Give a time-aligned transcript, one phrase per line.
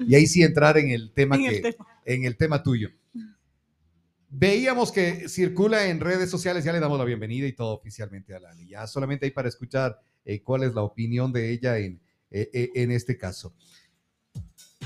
[0.00, 1.86] y ahí sí entrar en el tema, En el que, tema.
[2.04, 2.90] en el tema tuyo.
[4.28, 8.40] Veíamos que circula en redes sociales, ya le damos la bienvenida y todo oficialmente a
[8.40, 8.68] Lali.
[8.68, 12.00] Ya solamente hay para escuchar eh, cuál es la opinión de ella en,
[12.30, 13.54] eh, eh, en este caso.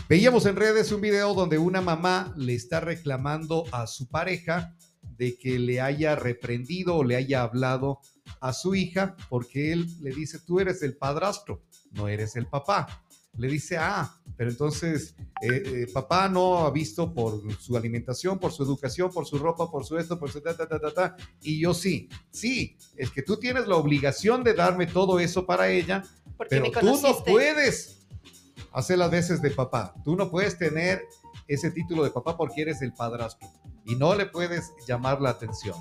[0.08, 4.76] Veíamos en redes un video donde una mamá le está reclamando a su pareja
[5.16, 8.00] de que le haya reprendido o le haya hablado
[8.40, 11.62] a su hija porque él le dice, tú eres el padrastro,
[11.92, 13.04] no eres el papá.
[13.36, 18.52] Le dice, ah, pero entonces eh, eh, papá no ha visto por su alimentación, por
[18.52, 21.16] su educación, por su ropa, por su esto, por su ta, ta, ta, ta, ta,
[21.40, 22.08] y yo sí.
[22.30, 26.02] Sí, es que tú tienes la obligación de darme todo eso para ella,
[26.36, 28.06] Porque pero tú no puedes
[28.72, 29.94] hacer las veces de papá.
[30.04, 31.02] Tú no puedes tener
[31.46, 33.48] ese título de papá porque eres el padrastro
[33.84, 35.76] y no le puedes llamar la atención.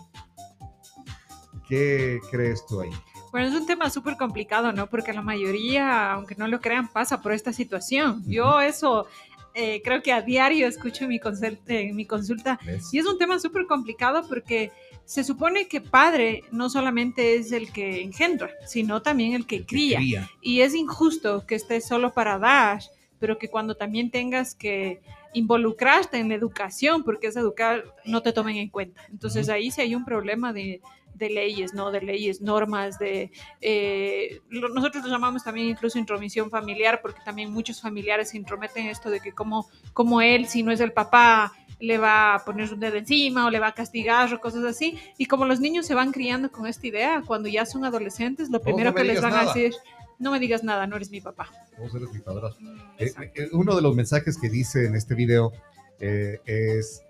[1.67, 2.89] ¿Qué crees tú ahí?
[3.31, 4.87] Bueno, es un tema súper complicado, ¿no?
[4.87, 8.23] Porque la mayoría, aunque no lo crean, pasa por esta situación.
[8.25, 9.07] Yo eso
[9.53, 11.19] eh, creo que a diario escucho en mi,
[11.67, 12.93] en mi consulta ¿Ves?
[12.93, 14.71] y es un tema súper complicado porque
[15.05, 19.61] se supone que padre no solamente es el que engendra, sino también el que El
[19.61, 19.97] que cría.
[19.97, 20.29] cría.
[20.41, 22.81] Y es injusto que estés solo para dar,
[23.19, 25.01] pero que cuando también tengas que
[25.33, 29.01] involucrarte en la educación, porque es educar, no te tomen en cuenta.
[29.11, 30.79] Entonces ahí sí hay un problema de,
[31.19, 31.91] de leyes, ¿no?
[31.91, 33.31] De leyes, normas, de...
[33.61, 38.91] eh, nosotros lo llamamos también incluso intromisión familiar, porque también muchos familiares se intrometen en
[38.91, 42.73] esto de que como, como él, si no es el papá, le va a poner
[42.73, 44.97] un dedo encima o le va a castigar o cosas así.
[45.17, 48.61] Y como los niños se van criando con esta idea, cuando ya son adolescentes, lo
[48.61, 49.73] primero que les van a decir,
[50.17, 51.49] no me digas nada, no eres mi papá.
[51.77, 52.65] Vos eres mi padrastro.
[52.65, 55.53] Mm, Eh, eh, uno de los mensajes que dice en este video
[56.01, 57.01] eh, es,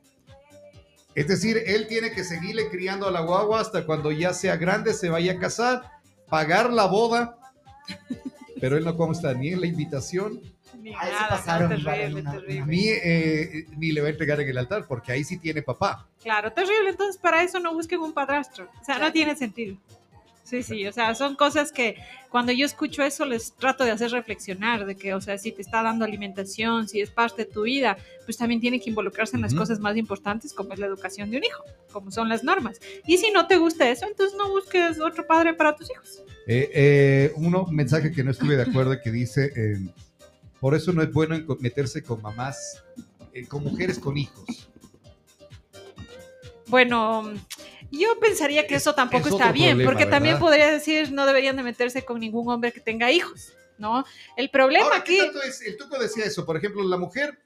[1.16, 4.94] es decir, él tiene que seguirle criando a la guagua hasta cuando ya sea grande,
[4.94, 5.84] se vaya a casar,
[6.30, 7.38] pagar la boda,
[8.62, 10.42] pero él no consta ni en la invitación,
[10.82, 12.66] Ni Ahí se nada, pasaron, terrible, vale, una- terrible.
[12.68, 16.08] ni, eh, ni le va a entregar en el altar, porque ahí sí tiene papá.
[16.22, 16.92] Claro, terrible.
[16.92, 18.70] Entonces, para eso no busquen un padrastro.
[18.80, 19.76] O sea, no tiene sentido.
[20.49, 21.95] Sí, sí, o sea, son cosas que
[22.30, 25.61] cuando yo escucho eso les trato de hacer reflexionar, de que, o sea, si te
[25.61, 29.43] está dando alimentación, si es parte de tu vida, pues también tiene que involucrarse en
[29.43, 32.80] las cosas más importantes como es la educación de un hijo, como son las normas.
[33.05, 36.23] Y si no te gusta eso, entonces no busques otro padre para tus hijos.
[36.48, 39.77] Eh, eh, uno, un mensaje que no estuve de acuerdo que dice, eh,
[40.59, 42.83] por eso no es bueno meterse con mamás,
[43.33, 44.67] eh, con mujeres con hijos.
[46.67, 47.33] Bueno,
[47.92, 50.45] yo pensaría que Es- eso tampoco es está bien, problema, porque también ¿verdad?
[50.48, 54.05] podría decir no deberían de meterse con ningún hombre que tenga hijos, ¿no?
[54.38, 55.32] El problema Ahora, ¿qué aquí...
[55.32, 55.61] tanto es?
[55.61, 57.39] El Tuco decía eso, por ejemplo, la mujer,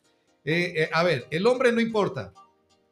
[0.45, 2.33] eh, eh, a ver, el hombre no importa,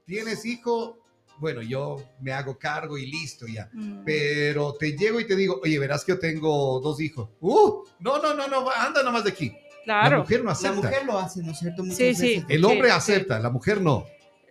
[0.05, 0.97] tienes hijo,
[1.37, 4.03] bueno, yo me hago cargo y listo ya, Mm.
[4.05, 8.19] pero te llego y te digo, oye, verás que yo tengo dos hijos, uh, no,
[8.21, 9.51] no, no, no, anda nomás de aquí.
[9.85, 10.19] La Claro.
[10.19, 11.81] mujer no La acepta, mujer lo hace, ¿no es cierto?
[11.83, 12.21] Muchas Sí, sí.
[12.35, 12.45] veces.
[12.49, 14.05] el hombre Sí, acepta, la mujer no.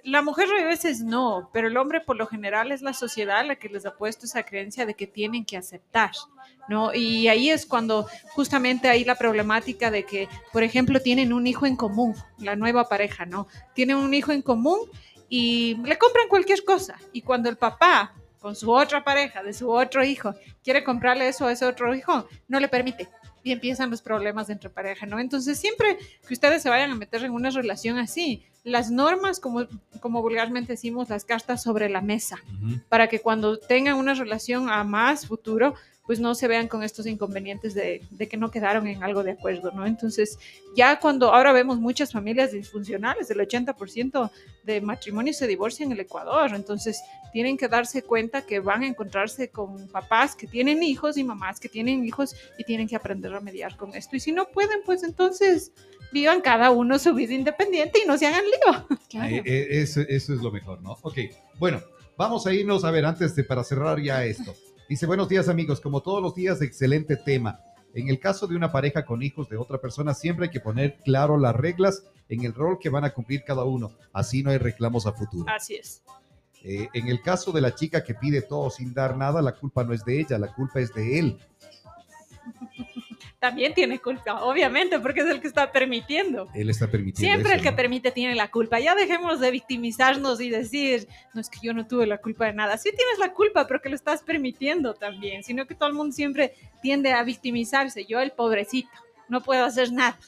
[0.04, 3.56] La mujer a veces no, pero el hombre por lo general es la sociedad la
[3.56, 6.12] que les ha puesto esa creencia de que tienen que aceptar,
[6.68, 6.94] ¿no?
[6.94, 11.66] Y ahí es cuando justamente hay la problemática de que, por ejemplo, tienen un hijo
[11.66, 13.46] en común, la nueva pareja, ¿no?
[13.74, 14.78] Tienen un hijo en común
[15.28, 16.96] y le compran cualquier cosa.
[17.12, 20.34] Y cuando el papá, con su otra pareja, de su otro hijo,
[20.64, 23.08] quiere comprarle eso a ese otro hijo, no le permite.
[23.42, 25.18] Y empiezan los problemas entre pareja, ¿no?
[25.18, 29.66] Entonces, siempre que ustedes se vayan a meter en una relación así, las normas, como,
[30.00, 32.38] como vulgarmente decimos, las cartas sobre la mesa,
[32.88, 35.74] para que cuando tengan una relación a más futuro,
[36.10, 39.30] pues no se vean con estos inconvenientes de, de que no quedaron en algo de
[39.30, 39.86] acuerdo, ¿no?
[39.86, 40.40] Entonces,
[40.74, 44.28] ya cuando ahora vemos muchas familias disfuncionales, el 80%
[44.64, 47.00] de matrimonios se divorcian en el Ecuador, entonces
[47.32, 51.60] tienen que darse cuenta que van a encontrarse con papás que tienen hijos y mamás
[51.60, 54.16] que tienen hijos y tienen que aprender a mediar con esto.
[54.16, 55.70] Y si no pueden, pues entonces
[56.10, 59.22] vivan cada uno su vida independiente y no se hagan lío.
[59.22, 60.98] Eh, eh, eso, eso es lo mejor, ¿no?
[61.02, 61.18] Ok,
[61.60, 61.80] bueno,
[62.16, 64.56] vamos a irnos a ver antes de para cerrar ya esto.
[64.90, 67.60] Dice, buenos días amigos, como todos los días, excelente tema.
[67.94, 70.98] En el caso de una pareja con hijos de otra persona, siempre hay que poner
[71.04, 73.92] claro las reglas en el rol que van a cumplir cada uno.
[74.12, 75.48] Así no hay reclamos a futuro.
[75.48, 76.02] Así es.
[76.64, 79.84] Eh, en el caso de la chica que pide todo sin dar nada, la culpa
[79.84, 81.38] no es de ella, la culpa es de él.
[83.40, 86.46] También tiene culpa, obviamente, porque es el que está permitiendo.
[86.54, 87.76] Él está permitiendo Siempre el que ¿no?
[87.76, 88.78] permite tiene la culpa.
[88.80, 92.52] Ya dejemos de victimizarnos y decir, no es que yo no tuve la culpa de
[92.52, 92.76] nada.
[92.76, 96.12] Sí tienes la culpa, pero que lo estás permitiendo también, sino que todo el mundo
[96.14, 96.52] siempre
[96.82, 98.04] tiende a victimizarse.
[98.04, 98.90] Yo, el pobrecito,
[99.30, 100.18] no puedo hacer nada.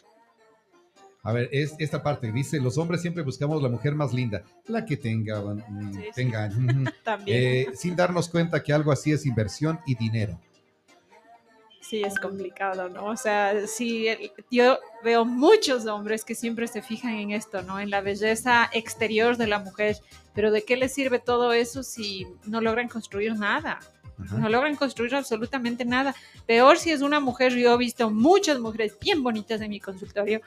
[1.22, 2.32] A ver, es esta parte.
[2.32, 6.10] Dice, los hombres siempre buscamos la mujer más linda, la que tenga, mm, Sí, sí.
[6.14, 7.38] tenga, ujú, También.
[7.38, 10.40] eh, sin darnos cuenta que algo así es inversión y dinero.
[11.92, 13.04] Sí, es complicado, ¿no?
[13.04, 14.06] O sea, sí,
[14.50, 17.78] yo veo muchos hombres que siempre se fijan en esto, ¿no?
[17.78, 19.98] En la belleza exterior de la mujer,
[20.34, 23.78] pero ¿de qué les sirve todo eso si no logran construir nada?
[24.16, 26.14] No logran construir absolutamente nada.
[26.46, 30.40] Peor si es una mujer, yo he visto muchas mujeres bien bonitas en mi consultorio,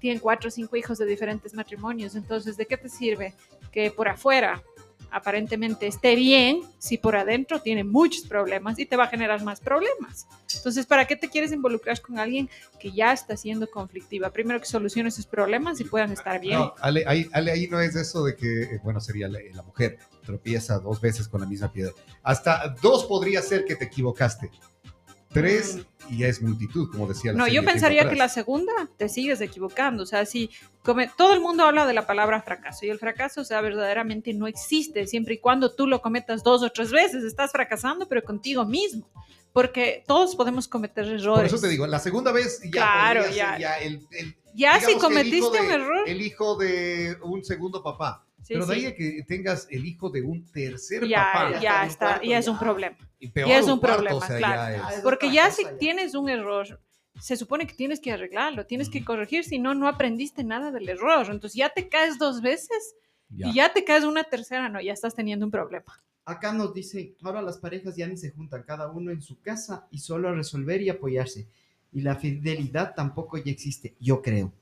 [0.00, 3.34] tienen cuatro o cinco hijos de diferentes matrimonios, entonces, ¿de qué te sirve
[3.72, 4.62] que por afuera
[5.10, 9.60] aparentemente esté bien si por adentro tiene muchos problemas y te va a generar más
[9.60, 10.26] problemas.
[10.54, 14.30] Entonces, ¿para qué te quieres involucrar con alguien que ya está siendo conflictiva?
[14.30, 16.58] Primero que solucione sus problemas y puedan estar bien.
[16.58, 20.78] No, Ale, ahí, no es eso de que, eh, bueno, sería la, la mujer tropieza
[20.78, 21.92] dos veces con la misma piedra.
[22.22, 24.50] Hasta dos podría ser que te equivocaste.
[25.30, 26.14] Tres mm.
[26.14, 30.02] y es multitud, como decía la No, yo pensaría que la segunda te sigues equivocando.
[30.02, 30.50] O sea, si
[30.82, 34.32] come, todo el mundo habla de la palabra fracaso y el fracaso, o sea, verdaderamente
[34.32, 37.24] no existe siempre y cuando tú lo cometas dos o tres veces.
[37.24, 39.08] Estás fracasando, pero contigo mismo.
[39.52, 41.50] Porque todos podemos cometer errores.
[41.50, 44.06] Por eso te digo, la segunda vez ya, claro, ya, ya el,
[44.54, 46.08] ya si cometiste un error.
[46.08, 50.22] El hijo de un segundo papá pero de ahí a que tengas el hijo de
[50.22, 51.60] un tercer ya, papá.
[51.60, 52.96] Ya está, ya es un problema.
[53.20, 54.82] Y, es un, problema, claro.
[55.02, 56.80] Porque ya si tienes un error,
[57.20, 60.88] se supone que tienes que arreglarlo, tienes que corregir, si no, no aprendiste nada del
[60.88, 61.26] error.
[61.30, 62.94] Entonces ya te caes dos veces
[63.30, 66.02] y ya te caes una tercera, no, ya estás teniendo un problema.
[66.24, 69.88] Acá nos dice, ahora las parejas ya ni se juntan, cada uno en su casa
[69.90, 71.48] y solo a resolver y apoyarse.
[71.90, 74.52] Y la fidelidad tampoco ya existe, yo creo.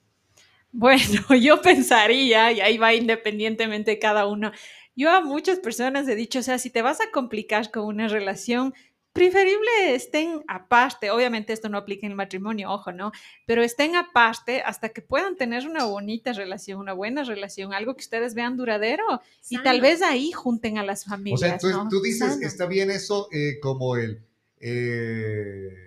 [0.77, 1.01] Bueno,
[1.41, 4.53] yo pensaría, y ahí va independientemente cada uno,
[4.95, 8.09] yo a muchas personas he dicho, o sea, si te vas a complicar con una
[8.09, 8.75] relación,
[9.15, 13.13] preferible estén aparte, obviamente esto no aplica en el matrimonio, ojo, ¿no?
[13.47, 18.03] Pero estén aparte hasta que puedan tener una bonita relación, una buena relación, algo que
[18.03, 21.65] ustedes vean duradero y tal vez ahí junten a las familias.
[21.65, 24.23] O sea, tú, tú dices, está bien eso eh, como el...
[24.61, 25.87] Eh...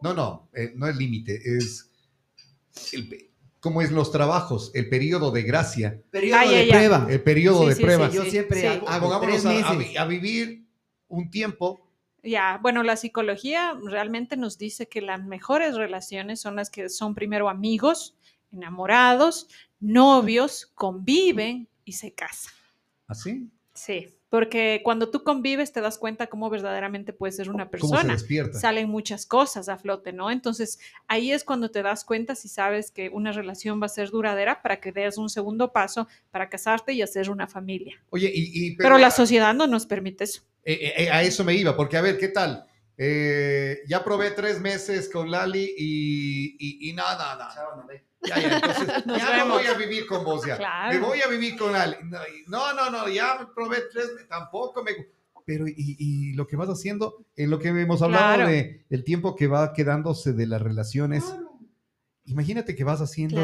[0.00, 1.90] No, no, eh, no es límite, es...
[2.92, 3.25] El,
[3.66, 6.00] cómo es los trabajos, el periodo de gracia.
[6.12, 7.06] Periodo de prueba.
[7.10, 8.08] El periodo de prueba.
[8.08, 9.96] yo siempre hago tres meses.
[9.98, 10.64] A, vivir
[11.08, 11.84] un tiempo.
[12.22, 17.16] Ya, bueno, la psicología realmente nos dice que las mejores relaciones son las que son
[17.16, 18.16] primero amigos,
[18.52, 19.48] enamorados,
[19.80, 22.52] novios, conviven y se casan.
[23.08, 23.50] ¿Así?
[23.50, 24.15] ¿Ah, sí.
[24.28, 28.16] Porque cuando tú convives te das cuenta cómo verdaderamente puedes ser una persona.
[28.52, 30.30] Salen muchas cosas a flote, ¿no?
[30.30, 34.10] Entonces ahí es cuando te das cuenta si sabes que una relación va a ser
[34.10, 38.02] duradera para que des un segundo paso para casarte y hacer una familia.
[38.10, 40.42] Oye, y, pero, la sociedad no nos permite eso.
[40.64, 42.66] Eh, eh, eh, a eso me iba, porque a ver, ¿qué tal?
[42.98, 47.86] Ya probé tres meses con Lali y, y, nada, nada.
[48.22, 50.88] Ya, ya, entonces, ya no voy a vivir con vos ya.
[50.90, 52.10] Me voy a vivir con alguien.
[52.46, 54.92] No, no, no, ya probé tres, tampoco me...
[55.44, 59.46] Pero, y, lo que vas haciendo, en lo que hemos hablado de el tiempo que
[59.46, 61.24] va quedándose de las relaciones,
[62.24, 63.40] imagínate que vas haciendo...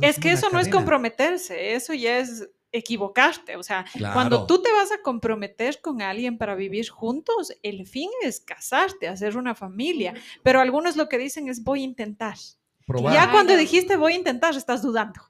[0.00, 3.56] es que eso no es comprometerse, eso ya es equivocarte.
[3.56, 8.10] O sea, cuando tú te vas a comprometer con alguien para vivir juntos, el fin
[8.22, 10.14] es casarte, hacer una familia.
[10.42, 12.36] Pero algunos lo que dicen es voy a intentar.
[13.12, 15.20] Ya cuando dijiste voy a intentar, estás dudando.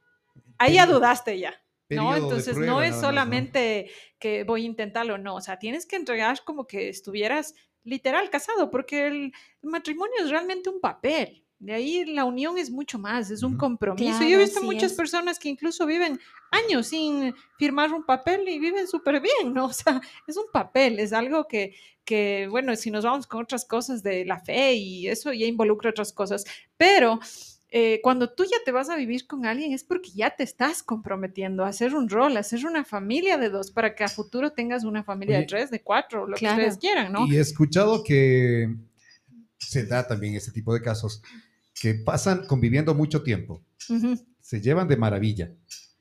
[0.59, 1.55] Ahí ya dudaste ya.
[1.91, 2.17] ¿no?
[2.17, 5.37] Entonces no es solamente que voy a intentarlo, no.
[5.37, 9.33] O sea, tienes que entregar como que estuvieras literal casado, porque el
[9.63, 11.45] matrimonio es realmente un papel.
[11.61, 14.23] De ahí la unión es mucho más, es un compromiso.
[14.23, 16.19] Yo he visto muchas personas que incluso viven
[16.51, 19.67] años sin firmar un papel y viven súper bien, ¿no?
[19.71, 21.75] O sea, es un papel, es algo que,
[22.05, 25.91] que, bueno, si nos vamos con otras cosas de la fe y eso ya involucra
[25.91, 26.45] otras cosas,
[26.79, 27.21] pero
[27.73, 30.83] eh, cuando tú ya te vas a vivir con alguien es porque ya te estás
[30.83, 34.53] comprometiendo a hacer un rol, a hacer una familia de dos, para que a futuro
[34.53, 37.27] tengas una familia de tres, de cuatro, lo que ustedes quieran, ¿no?
[37.29, 38.75] Y he escuchado que
[39.59, 41.23] se da también ese tipo de casos,
[41.81, 43.65] que pasan conviviendo mucho tiempo,
[44.39, 45.51] se llevan de maravilla,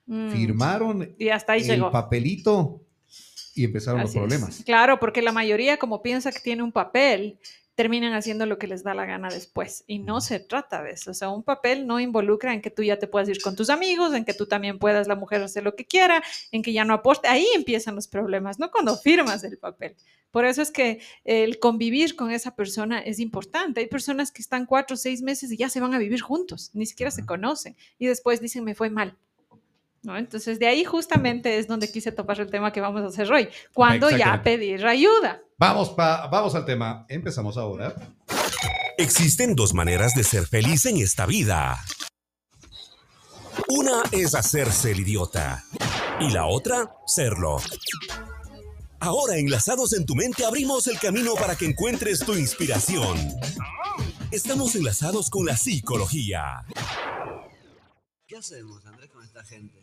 [0.06, 0.32] mm.
[0.32, 2.82] firmaron y hasta ahí el papelito
[3.56, 4.62] y empezaron los problemas.
[4.66, 7.40] Claro, porque la mayoría como piensa que tiene un papel,
[7.80, 9.86] terminan haciendo lo que les da la gana después.
[9.88, 11.12] Y no se trata de eso.
[11.12, 13.70] O sea, un papel no involucra en que tú ya te puedas ir con tus
[13.70, 16.22] amigos, en que tú también puedas la mujer hacer lo que quiera,
[16.52, 17.30] en que ya no aporte.
[17.30, 19.96] Ahí empiezan los problemas, no cuando firmas el papel.
[20.30, 23.80] Por eso es que el convivir con esa persona es importante.
[23.80, 26.72] Hay personas que están cuatro o seis meses y ya se van a vivir juntos,
[26.74, 27.78] ni siquiera se conocen.
[27.98, 29.18] Y después dicen, me fue mal.
[30.04, 30.18] ¿No?
[30.18, 33.50] Entonces, de ahí justamente es donde quise topar el tema que vamos a hacer hoy,
[33.74, 35.42] cuando ya pedir ayuda.
[35.58, 37.06] Vamos, vamos al tema.
[37.10, 37.94] Empezamos ahora.
[38.98, 41.80] Existen dos maneras de ser feliz en esta vida.
[43.68, 45.64] Una es hacerse el idiota
[46.20, 47.58] y la otra, serlo.
[49.00, 53.18] Ahora, enlazados en tu mente, abrimos el camino para que encuentres tu inspiración.
[54.32, 56.66] Estamos enlazados con la psicología.
[58.28, 59.79] ¿Qué hacemos, Andrés, con esta gente?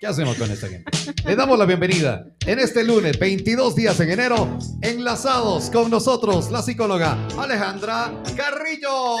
[0.00, 0.88] ¿Qué hacemos con esta gente?
[1.24, 6.62] Le damos la bienvenida en este lunes, 22 días en enero, enlazados con nosotros, la
[6.62, 9.16] psicóloga Alejandra Carrillo.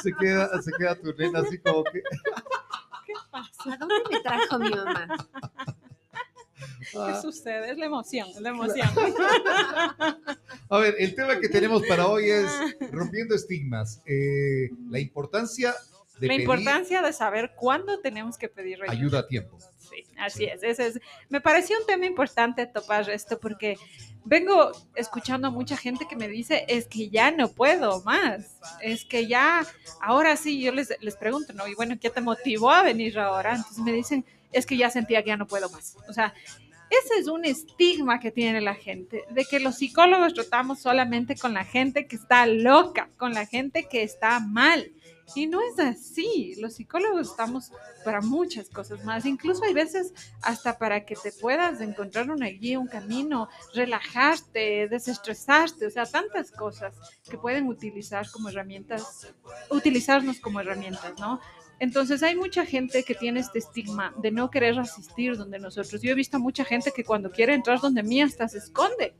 [0.00, 2.00] Se queda, se queda tu nena así como que...
[3.04, 3.72] ¿Qué pasa?
[3.72, 5.08] ¿A dónde me trajo mi mamá?
[6.92, 7.20] ¿Qué ah.
[7.20, 7.70] sucede?
[7.70, 8.88] Es la emoción, es la emoción.
[10.70, 12.50] A ver, el tema que tenemos para hoy es
[12.92, 14.00] rompiendo estigmas.
[14.06, 15.74] Eh, la importancia
[16.18, 18.92] de La importancia de saber cuándo tenemos que pedir ayuda.
[18.92, 19.58] ayuda a tiempo.
[19.78, 21.00] Sí, así es, ese es.
[21.28, 23.76] Me pareció un tema importante topar esto porque
[24.24, 29.04] vengo escuchando a mucha gente que me dice, es que ya no puedo más, es
[29.04, 29.66] que ya,
[30.00, 31.68] ahora sí, yo les, les pregunto, ¿no?
[31.68, 33.56] Y bueno, ¿qué te motivó a venir ahora?
[33.56, 35.96] Entonces me dicen, es que ya sentía que ya no puedo más.
[36.08, 36.32] O sea,
[36.90, 41.54] ese es un estigma que tiene la gente, de que los psicólogos tratamos solamente con
[41.54, 44.92] la gente que está loca, con la gente que está mal.
[45.34, 46.54] Y no es así.
[46.58, 47.72] Los psicólogos estamos
[48.04, 49.24] para muchas cosas más.
[49.24, 55.86] Incluso hay veces hasta para que te puedas encontrar una guía, un camino, relajarte, desestresarte.
[55.86, 56.94] O sea, tantas cosas
[57.28, 59.32] que pueden utilizar como herramientas,
[59.70, 61.40] utilizarnos como herramientas, ¿no?
[61.78, 66.00] Entonces hay mucha gente que tiene este estigma de no querer asistir donde nosotros.
[66.00, 69.14] Yo he visto a mucha gente que cuando quiere entrar donde mí hasta se esconde.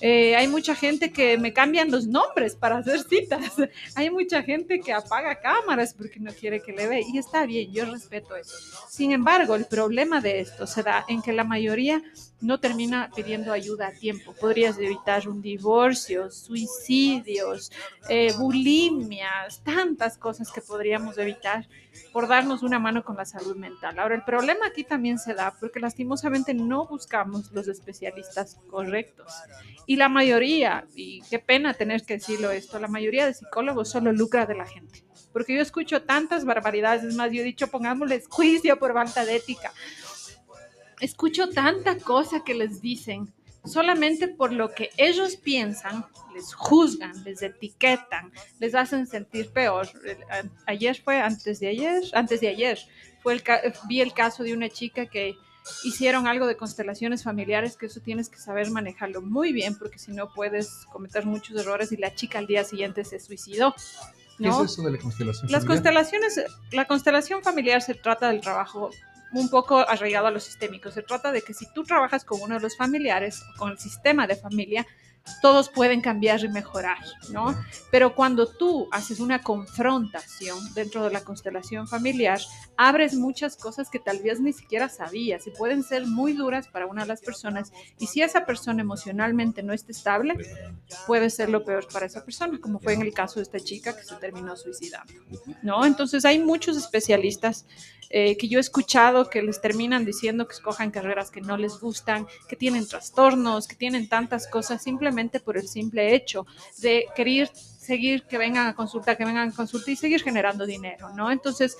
[0.00, 3.52] Eh, hay mucha gente que me cambian los nombres para hacer citas.
[3.94, 7.00] Hay mucha gente que apaga cámaras porque no quiere que le vea.
[7.00, 8.56] Y está bien, yo respeto eso.
[8.88, 12.02] Sin embargo, el problema de esto se da en que la mayoría
[12.42, 14.34] no termina pidiendo ayuda a tiempo.
[14.34, 17.72] Podrías evitar un divorcio, suicidios,
[18.08, 21.66] eh, bulimias, tantas cosas que podríamos evitar
[22.12, 23.98] por darnos una mano con la salud mental.
[23.98, 29.32] Ahora, el problema aquí también se da porque lastimosamente no buscamos los especialistas correctos.
[29.86, 34.12] Y la mayoría, y qué pena tener que decirlo esto, la mayoría de psicólogos solo
[34.12, 35.04] lucra de la gente.
[35.32, 39.36] Porque yo escucho tantas barbaridades, es más, yo he dicho, pongámosles juicio por falta de
[39.36, 39.72] ética.
[41.02, 43.32] Escucho tanta cosa que les dicen
[43.64, 48.30] solamente por lo que ellos piensan, les juzgan, les etiquetan,
[48.60, 49.88] les hacen sentir peor.
[50.66, 52.78] Ayer fue, antes de ayer, antes de ayer,
[53.20, 53.42] fue el,
[53.88, 55.34] vi el caso de una chica que
[55.82, 60.12] hicieron algo de constelaciones familiares, que eso tienes que saber manejarlo muy bien, porque si
[60.12, 63.74] no puedes cometer muchos errores y la chica al día siguiente se suicidó.
[64.38, 65.50] ¿Qué es eso de la constelación?
[65.50, 65.66] Las familiar?
[65.66, 66.40] constelaciones,
[66.70, 68.90] la constelación familiar se trata del trabajo
[69.32, 70.90] un poco arraigado a lo sistémico.
[70.90, 74.26] Se trata de que si tú trabajas con uno de los familiares con el sistema
[74.26, 74.86] de familia,
[75.40, 76.98] todos pueden cambiar y mejorar,
[77.30, 77.54] ¿no?
[77.90, 82.40] Pero cuando tú haces una confrontación dentro de la constelación familiar,
[82.76, 86.86] abres muchas cosas que tal vez ni siquiera sabías y pueden ser muy duras para
[86.86, 87.72] una de las personas.
[87.98, 90.34] Y si esa persona emocionalmente no está estable,
[91.06, 93.96] puede ser lo peor para esa persona, como fue en el caso de esta chica
[93.96, 95.12] que se terminó suicidando,
[95.62, 95.84] ¿no?
[95.84, 97.66] Entonces hay muchos especialistas
[98.14, 101.80] eh, que yo he escuchado que les terminan diciendo que escojan carreras que no les
[101.80, 106.46] gustan, que tienen trastornos, que tienen tantas cosas simplemente por el simple hecho
[106.78, 111.10] de querer seguir que vengan a consulta, que vengan a consulta y seguir generando dinero,
[111.10, 111.30] ¿no?
[111.30, 111.76] Entonces,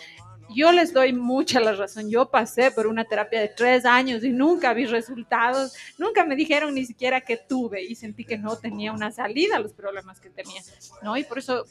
[0.54, 2.10] yo les doy mucha la razón.
[2.10, 6.74] Yo pasé por una terapia de tres años y nunca vi resultados, nunca me dijeron
[6.74, 10.30] ni siquiera que tuve y sentí que no tenía una salida a los problemas que
[10.30, 10.60] tenía,
[11.02, 11.16] ¿no?
[11.16, 11.64] Y por eso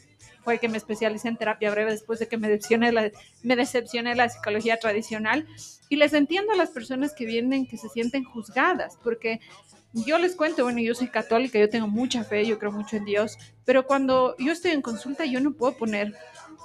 [0.44, 3.12] fue que me especialicé en terapia breve después de que me decepcioné la,
[3.44, 5.48] me decepcioné la psicología tradicional.
[5.90, 9.42] Y les entiendo a las personas que vienen que se sienten juzgadas, porque
[9.94, 13.06] yo les cuento, bueno, yo soy católica, yo tengo mucha fe, yo creo mucho en
[13.06, 16.14] Dios, pero cuando yo estoy en consulta yo no puedo poner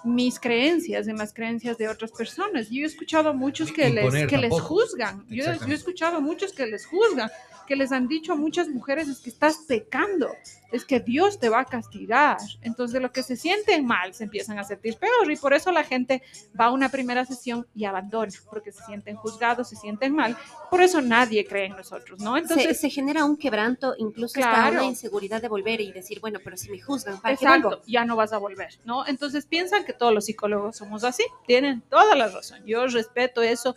[0.04, 2.68] mis creencias en las creencias de otras personas.
[2.70, 5.26] Yo he escuchado a muchos que, les, que les juzgan.
[5.28, 7.30] Yo, yo he escuchado a muchos que les juzgan,
[7.66, 10.30] que les han dicho a muchas mujeres es que estás pecando,
[10.72, 12.38] es que Dios te va a castigar.
[12.62, 15.70] Entonces, de lo que se sienten mal, se empiezan a sentir peor y por eso
[15.72, 16.22] la gente
[16.58, 20.36] va a una primera sesión y abandona, porque se sienten juzgados, se sienten mal.
[20.70, 22.34] Por eso nadie cree en nosotros, ¿no?
[22.34, 24.72] Se, Entonces, se genera un quebranto, incluso hasta Claro.
[24.76, 27.82] una inseguridad de volver y decir, bueno, pero si me juzgan, ¿para qué Exacto, vuelvo?
[27.86, 29.06] ya no vas a volver, ¿no?
[29.06, 32.60] Entonces piensan que todos los psicólogos somos así, tienen toda la razón.
[32.66, 33.76] Yo respeto eso,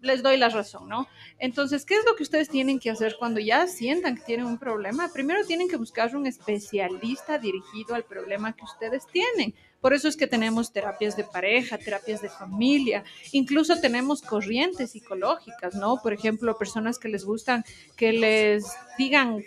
[0.00, 1.08] les doy la razón, ¿no?
[1.38, 4.58] Entonces, ¿qué es lo que ustedes tienen que hacer cuando ya sientan que tienen un
[4.58, 5.10] problema?
[5.12, 9.54] Primero tienen que buscar un especialista dirigido al problema que ustedes tienen.
[9.80, 15.74] Por eso es que tenemos terapias de pareja, terapias de familia, incluso tenemos corrientes psicológicas,
[15.76, 16.00] ¿no?
[16.02, 17.64] Por ejemplo, personas que les gustan
[17.96, 18.64] que les
[18.96, 19.44] digan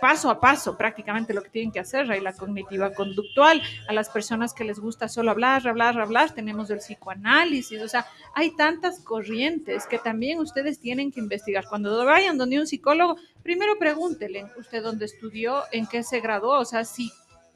[0.00, 4.08] paso a paso prácticamente lo que tienen que hacer, hay la cognitiva conductual, a las
[4.08, 9.00] personas que les gusta solo hablar, hablar, hablar, tenemos el psicoanálisis, o sea, hay tantas
[9.00, 11.64] corrientes que también ustedes tienen que investigar.
[11.68, 16.64] Cuando vayan donde un psicólogo, primero pregúntele usted dónde estudió, en qué se graduó, o
[16.64, 17.10] sea, si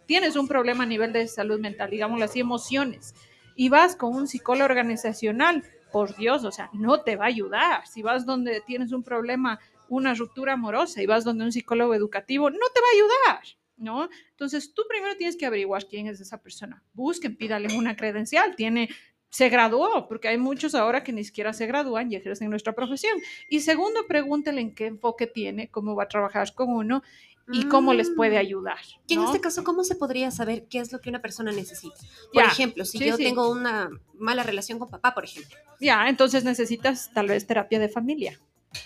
[0.06, 3.14] tienes un problema a nivel de salud mental, digámoslo así, emociones,
[3.56, 7.86] y vas con un psicólogo organizacional, por Dios, o sea, no te va a ayudar.
[7.86, 12.50] Si vas donde tienes un problema, una ruptura amorosa y vas donde un psicólogo educativo,
[12.50, 13.44] no te va a ayudar,
[13.76, 14.08] ¿no?
[14.30, 16.82] Entonces, tú primero tienes que averiguar quién es esa persona.
[16.94, 18.88] Busquen, pídale una credencial, tiene
[19.30, 23.18] se graduó, porque hay muchos ahora que ni siquiera se gradúan y ejercen nuestra profesión.
[23.50, 27.02] Y segundo, pregúntele en qué enfoque tiene, cómo va a trabajar con uno
[27.52, 28.40] y cómo les puede Mm.
[28.40, 28.78] ayudar.
[29.06, 29.26] Y en ¿no?
[29.26, 31.96] este caso, ¿cómo se podría saber qué es lo que una persona necesita?
[32.32, 33.24] Por Ya, ejemplo, si sí, yo sí.
[33.24, 35.56] tengo una mala relación con papá, por ejemplo.
[35.80, 38.38] Ya, entonces necesitas tal vez terapia de familia.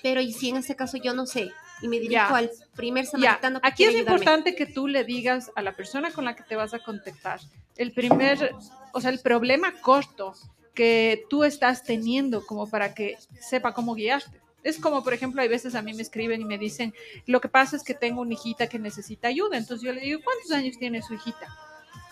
[0.03, 2.37] Pero y si en este caso yo no sé y me dirijo Ya.
[2.37, 4.11] al primer samaritano que aquí es ayudarme?
[4.12, 7.41] importante que tú le digas a la persona con la que te vas a contactar
[7.77, 8.55] el primer,
[8.93, 10.35] o sea, el problema corto
[10.75, 14.41] que tú estás teniendo como para que sepa cómo guiarte.
[14.62, 16.95] Es como, por ejemplo, hay veces a mí me escriben y me dicen,
[17.27, 19.57] lo que pasa es que tengo una hijita que necesita ayuda.
[19.57, 21.49] Entonces yo le digo, ¿cuántos años tiene su hijita?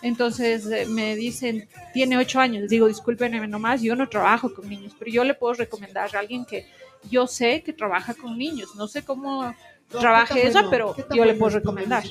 [0.01, 2.61] Entonces eh, me dicen, tiene ocho años.
[2.63, 6.19] Les digo, discúlpenme nomás, yo no trabajo con niños, pero yo le puedo recomendar a
[6.19, 6.65] alguien que
[7.09, 8.75] yo sé que trabaja con niños.
[8.75, 9.53] No sé cómo
[9.89, 12.03] trabaje ¿Qué tan esa, bueno- pero yo le puedo recomendar.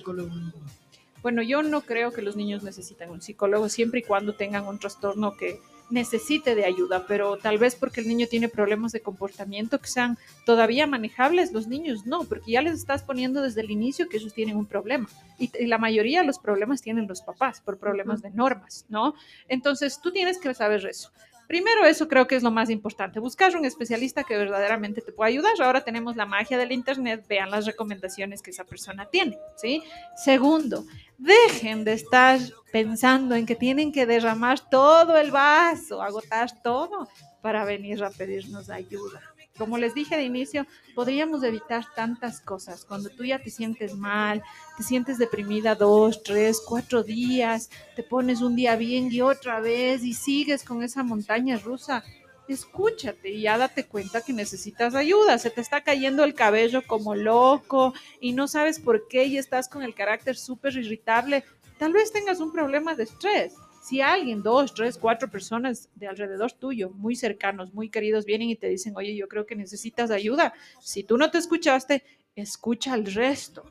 [1.22, 4.78] Bueno, yo no creo que los niños necesitan un psicólogo siempre y cuando tengan un
[4.78, 9.80] trastorno que necesite de ayuda, pero tal vez porque el niño tiene problemas de comportamiento
[9.80, 10.16] que sean
[10.46, 14.32] todavía manejables, los niños no, porque ya les estás poniendo desde el inicio que ellos
[14.32, 15.08] tienen un problema.
[15.38, 19.14] Y, y la mayoría de los problemas tienen los papás por problemas de normas, ¿no?
[19.48, 21.10] Entonces tú tienes que saber eso.
[21.50, 23.18] Primero, eso creo que es lo más importante.
[23.18, 25.60] Buscar un especialista que verdaderamente te pueda ayudar.
[25.60, 29.82] Ahora tenemos la magia del Internet, vean las recomendaciones que esa persona tiene, ¿sí?
[30.14, 30.84] Segundo,
[31.18, 32.38] dejen de estar
[32.70, 37.08] pensando en que tienen que derramar todo el vaso, agotar todo
[37.42, 39.20] para venir a pedirnos ayuda.
[39.60, 42.86] Como les dije de inicio, podríamos evitar tantas cosas.
[42.86, 44.42] Cuando tú ya te sientes mal,
[44.78, 50.02] te sientes deprimida dos, tres, cuatro días, te pones un día bien y otra vez
[50.02, 52.02] y sigues con esa montaña rusa,
[52.48, 55.36] escúchate y ya date cuenta que necesitas ayuda.
[55.36, 59.68] Se te está cayendo el cabello como loco y no sabes por qué y estás
[59.68, 61.44] con el carácter súper irritable.
[61.78, 63.52] Tal vez tengas un problema de estrés.
[63.80, 68.56] Si alguien, dos, tres, cuatro personas de alrededor tuyo, muy cercanos, muy queridos, vienen y
[68.56, 73.06] te dicen, oye, yo creo que necesitas ayuda, si tú no te escuchaste, escucha al
[73.06, 73.64] resto.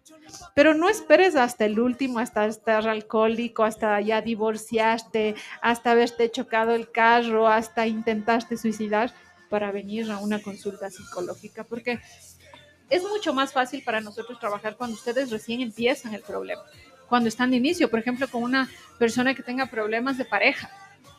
[0.56, 6.74] Pero no esperes hasta el último, hasta estar alcohólico, hasta ya divorciaste, hasta haberte chocado
[6.74, 9.14] el carro, hasta intentaste suicidar
[9.50, 12.00] para venir a una consulta psicológica, porque
[12.90, 16.64] es mucho más fácil para nosotros trabajar cuando ustedes recién empiezan el problema,
[17.10, 20.70] cuando están de inicio, por ejemplo, con una persona que tenga problemas de pareja.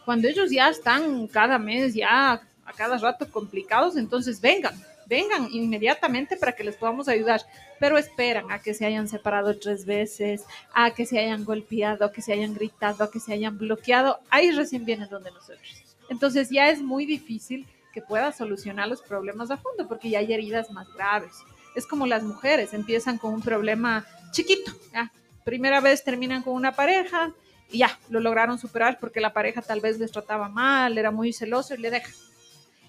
[0.04, 4.74] Cuando ellos ya están cada mes, ya a cada rato complicados, entonces vengan,
[5.06, 7.42] vengan inmediatamente para que les podamos ayudar,
[7.80, 12.12] pero esperan a que se hayan separado tres veces, a que se hayan golpeado, a
[12.12, 15.82] que se hayan gritado, a que se hayan bloqueado, ahí recién vienen donde nosotros.
[16.08, 20.32] Entonces ya es muy difícil que pueda solucionar los problemas a fondo porque ya hay
[20.32, 21.32] heridas más graves.
[21.74, 25.10] Es como las mujeres, empiezan con un problema chiquito, ¿ya?
[25.44, 27.32] Primera vez terminan con una pareja
[27.70, 31.32] y ya, lo lograron superar porque la pareja tal vez les trataba mal, era muy
[31.32, 32.12] celoso y le deja.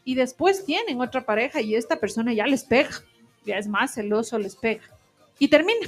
[0.04, 2.92] Y después tienen otra pareja y esta persona ya les pega,
[3.46, 4.84] ya es más celoso, les pega.
[5.38, 5.88] Y termina.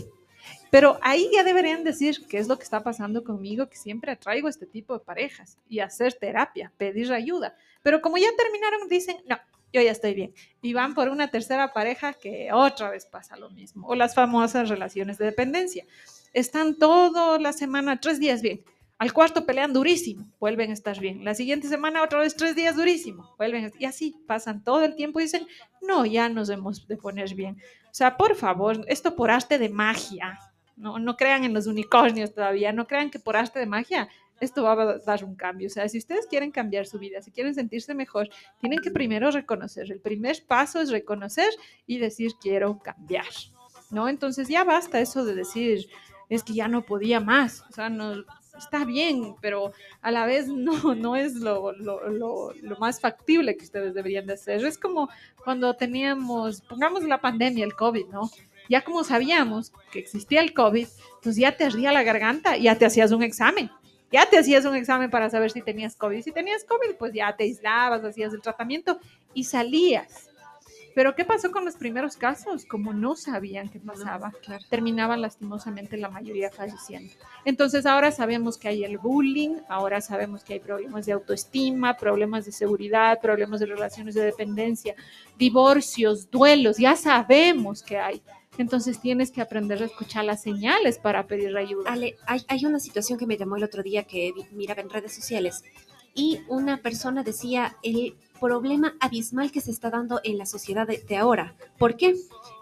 [0.69, 4.49] Pero ahí ya deberían decir qué es lo que está pasando conmigo, que siempre atraigo
[4.49, 7.55] este tipo de parejas y hacer terapia, pedir ayuda.
[7.83, 9.37] Pero como ya terminaron, dicen, no,
[9.71, 10.33] yo ya estoy bien.
[10.61, 13.87] Y van por una tercera pareja que otra vez pasa lo mismo.
[13.87, 15.85] O las famosas relaciones de dependencia.
[16.33, 18.63] Están toda la semana, tres días bien.
[18.97, 21.23] Al cuarto pelean durísimo, vuelven a estar bien.
[21.25, 24.95] La siguiente semana otra vez tres días durísimo, vuelven a- y así pasan todo el
[24.95, 25.45] tiempo y dicen,
[25.81, 27.57] no, ya nos hemos de poner bien.
[27.85, 30.39] O sea, por favor, esto por arte de magia.
[30.75, 34.63] No, no crean en los unicornios todavía, no crean que por arte de magia esto
[34.63, 35.67] va a dar un cambio.
[35.67, 39.29] O sea, si ustedes quieren cambiar su vida, si quieren sentirse mejor, tienen que primero
[39.31, 39.91] reconocer.
[39.91, 41.49] El primer paso es reconocer
[41.85, 43.25] y decir, quiero cambiar.
[43.91, 44.09] ¿No?
[44.09, 45.87] Entonces ya basta eso de decir,
[46.35, 47.63] es que ya no podía más.
[47.69, 48.23] O sea, no,
[48.57, 53.65] está bien, pero a la vez no, no es lo, lo, lo, más factible que
[53.65, 54.63] ustedes deberían de hacer.
[54.65, 55.09] Es como
[55.43, 58.29] cuando teníamos, pongamos la pandemia, el COVID, ¿no?
[58.69, 60.87] Ya como sabíamos que existía el COVID,
[61.21, 63.69] pues ya te ardía la garganta, ya te hacías un examen.
[64.11, 66.21] Ya te hacías un examen para saber si tenías COVID.
[66.21, 68.99] Si tenías COVID, pues ya te aislabas, hacías el tratamiento
[69.33, 70.29] y salías.
[70.95, 72.65] Pero ¿qué pasó con los primeros casos?
[72.65, 74.63] Como no sabían qué pasaba, claro.
[74.69, 77.13] terminaban lastimosamente la mayoría falleciendo.
[77.45, 82.45] Entonces ahora sabemos que hay el bullying, ahora sabemos que hay problemas de autoestima, problemas
[82.45, 84.95] de seguridad, problemas de relaciones de dependencia,
[85.37, 88.21] divorcios, duelos, ya sabemos que hay.
[88.57, 91.91] Entonces tienes que aprender a escuchar las señales para pedir ayuda.
[91.91, 95.13] Ale, hay, hay una situación que me llamó el otro día que miraba en redes
[95.13, 95.63] sociales
[96.13, 100.97] y una persona decía el problema abismal que se está dando en la sociedad de,
[100.97, 101.55] de ahora.
[101.77, 102.15] ¿Por qué?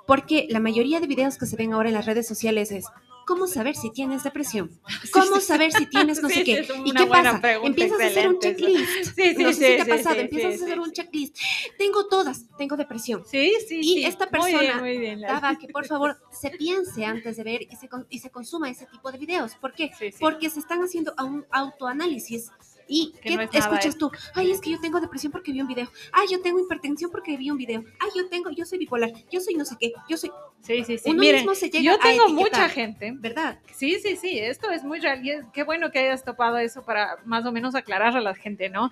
[0.06, 2.86] Porque la mayoría de videos que se ven ahora en las redes sociales es
[3.26, 4.70] ¿cómo saber si tienes depresión?
[5.14, 6.60] ¿Cómo saber si tienes no sé Sí, qué?
[6.60, 7.42] es una ¿Y qué pasa?
[7.64, 9.16] Empiezas a hacer un checklist.
[9.16, 11.38] Sí, sí, no sé si te ha pasado, empiezas a hacer un checklist.
[11.78, 13.24] Tengo todas, tengo depresión.
[13.26, 15.22] Sí, sí, Y esta Muy bien, persona muy bien.
[15.22, 18.86] Daba que por favor se piense antes de ver y se, y se consuma ese
[18.86, 19.56] tipo de videos.
[19.56, 19.92] ¿Por qué?
[20.20, 22.52] Porque se están haciendo un autoanálisis.
[22.94, 24.12] ¿Y Que qué no es nada escuchas tú?
[24.36, 25.90] Ay, es que yo tengo depresión porque vi un video.
[26.12, 27.84] Ay, yo tengo hipertensión porque vi un video.
[28.00, 29.12] Ay, yo tengo, yo soy bipolar.
[29.32, 29.94] Yo soy no sé qué.
[30.10, 30.30] Yo soy.
[30.62, 31.10] Sí, sí, sí.
[31.10, 32.62] Uno Miren, mismo se llega yo a tengo etiquetar.
[32.62, 33.60] mucha gente ¿Verdad?
[33.74, 36.84] Sí, sí, sí, esto es muy real y es- qué bueno que hayas topado eso
[36.84, 38.92] para más o menos aclarar a la gente, ¿no?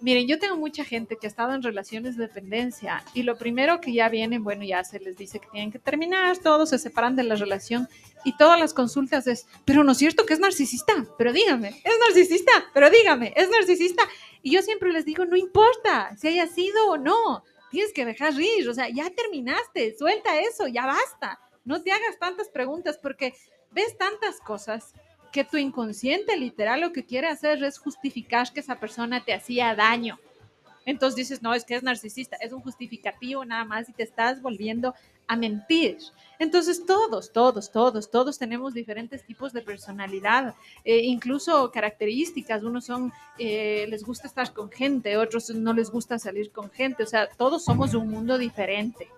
[0.00, 3.80] Miren, yo tengo mucha gente que ha estado en relaciones de dependencia y lo primero
[3.80, 7.16] que ya vienen, bueno, ya se les dice que tienen que terminar, todos se separan
[7.16, 7.88] de la relación
[8.22, 11.94] y todas las consultas es, pero no es cierto que es narcisista, pero dígame, es
[12.06, 14.02] narcisista, pero dígame, es narcisista.
[14.42, 18.34] Y yo siempre les digo, no importa si haya sido o no, tienes que dejar
[18.34, 23.32] ir, o sea, ya terminaste, suelta eso, ya basta, no te hagas tantas preguntas porque
[23.70, 24.92] ves tantas cosas
[25.32, 29.74] que tu inconsciente literal lo que quiere hacer es justificar que esa persona te hacía
[29.74, 30.18] daño.
[30.86, 34.40] Entonces dices, no, es que es narcisista, es un justificativo nada más y te estás
[34.40, 34.94] volviendo
[35.26, 35.98] a mentir.
[36.38, 42.62] Entonces todos, todos, todos, todos tenemos diferentes tipos de personalidad, eh, incluso características.
[42.62, 47.02] Unos son, eh, les gusta estar con gente, otros no les gusta salir con gente.
[47.02, 49.08] O sea, todos somos un mundo diferente.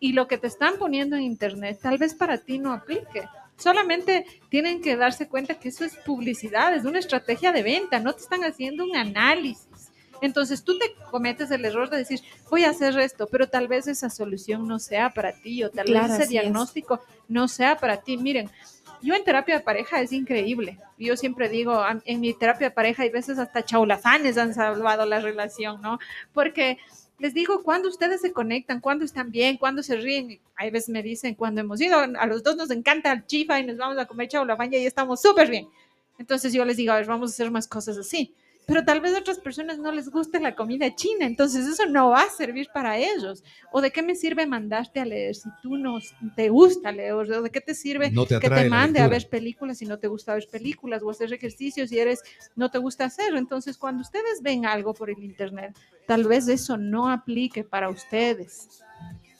[0.00, 3.28] Y lo que te están poniendo en internet tal vez para ti no aplique.
[3.58, 8.14] Solamente tienen que darse cuenta que eso es publicidad, es una estrategia de venta, no
[8.14, 9.90] te están haciendo un análisis.
[10.20, 13.86] Entonces tú te cometes el error de decir, voy a hacer esto, pero tal vez
[13.86, 16.28] esa solución no sea para ti o tal Claro, vez ese es.
[16.30, 18.16] diagnóstico no sea para ti.
[18.16, 18.50] Miren,
[19.00, 20.78] yo en terapia de pareja es increíble.
[20.98, 25.20] Yo siempre digo, en mi terapia de pareja hay veces hasta chaulafanes han salvado la
[25.20, 25.98] relación, ¿no?
[26.32, 26.78] Porque
[27.18, 31.02] les digo, cuando ustedes se conectan, cuando están bien, cuando se ríen, hay veces me
[31.02, 34.06] dicen, cuando hemos ido, a los dos nos encanta el chifa y nos vamos a
[34.06, 35.68] comer chaulafán y ahí estamos súper bien.
[36.18, 38.34] Entonces yo les digo, a ver, vamos a hacer más cosas así.
[38.68, 42.10] Pero tal vez a otras personas no les guste la comida china, entonces eso no
[42.10, 43.42] va a servir para ellos.
[43.72, 45.98] ¿O de qué me sirve mandarte a leer si tú no
[46.36, 47.14] te gusta leer?
[47.14, 49.98] ¿O de qué te sirve No te que te mande a ver películas si no
[49.98, 52.22] te gusta ver películas o hacer ejercicios si eres
[52.56, 53.34] no te gusta hacer.
[53.36, 55.74] Entonces, cuando ustedes ven algo por el internet,
[56.06, 58.84] tal vez eso no aplique para ustedes.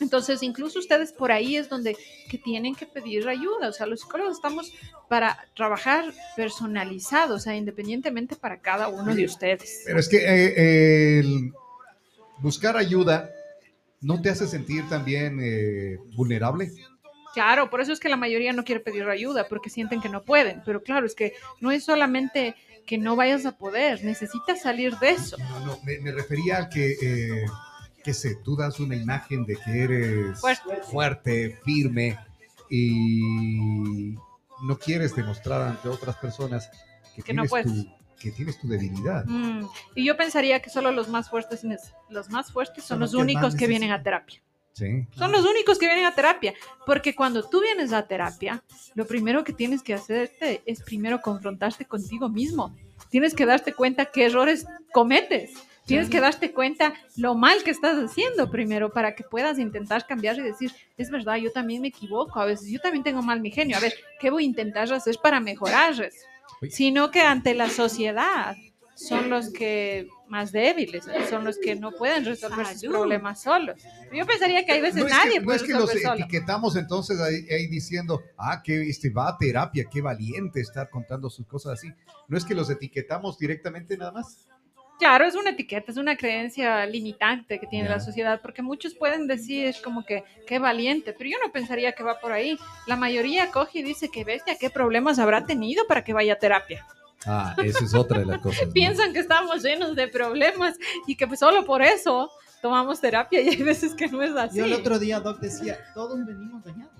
[0.01, 1.97] Entonces, incluso ustedes por ahí es donde
[2.31, 3.69] que tienen que pedir ayuda.
[3.69, 4.73] O sea, los psicólogos estamos
[5.09, 6.05] para trabajar
[6.37, 9.83] personalizado, o sea, independientemente para cada uno de ustedes.
[9.85, 11.53] Pero es que eh, el
[12.39, 13.31] buscar ayuda
[14.01, 16.71] no te hace sentir también eh, vulnerable.
[17.35, 20.25] Claro, por eso es que la mayoría no quiere pedir ayuda, porque sienten que no
[20.25, 20.63] pueden.
[20.65, 22.55] Pero claro, es que no es solamente
[22.87, 25.37] que no vayas a poder, necesitas salir de eso.
[25.39, 27.45] No, no, me, me refería al que, eh,
[28.09, 30.77] que sé, tú das una imagen de que eres Fuerte.
[30.91, 32.19] fuerte, firme
[32.71, 34.15] y
[34.63, 36.71] no quieres demostrar ante otras personas
[37.15, 37.87] que, Que tienes, tu,
[38.19, 39.27] que tienes tu debilidad.
[39.27, 41.67] Mm, Y yo pensaría que solo los más fuertes,
[42.09, 44.41] los más fuertes son Son los los que más únicos que vienen a terapia.
[44.73, 45.07] Sí.
[45.15, 46.55] Son los únicos que vienen a terapia,
[46.87, 51.85] porque cuando tú vienes a terapia, lo primero que tienes que hacerte es primero confrontarte
[51.85, 52.75] contigo mismo.
[53.11, 55.53] Tienes que darte cuenta qué errores cometes.
[55.89, 60.39] Tienes que darte cuenta lo mal que estás haciendo primero para que puedas intentar cambiar
[60.39, 63.51] y decir, es verdad, yo también me equivoco, a veces yo también tengo mal mi
[63.51, 65.95] genio, a ver, ¿qué voy a intentar hacer para mejorar.
[66.69, 68.55] Sino que ante la sociedad
[68.95, 73.81] son los que más débiles, son los que no pueden resolver sus problemas solos.
[74.13, 76.15] Yo pensaría que hay veces No nadie que, no puede es que los solo.
[76.15, 81.31] etiquetamos entonces ahí, ahí diciendo, ah, que este va a terapia, qué valiente estar contando
[81.31, 81.89] sus cosas así.
[82.27, 84.48] No es que los etiquetamos directamente nada más.
[84.99, 89.29] Claro, es una etiqueta, es una creencia limitante que tiene la sociedad, porque muchos pueden
[89.29, 92.59] decir como que qué valiente, pero yo no pensaría que va por ahí.
[92.87, 96.39] La mayoría coge y dice que bestia, qué problemas habrá tenido para que vaya a
[96.39, 96.85] terapia.
[97.27, 98.67] Ah, esa es otra de las cosas.
[98.67, 98.73] ¿no?
[98.75, 102.31] Piensan que estamos llenos de problemas y que pues solo por eso
[102.61, 104.59] tomamos terapia y hay veces que no es así.
[104.59, 106.98] Yo el otro día, Doc, decía, todos venimos dañados.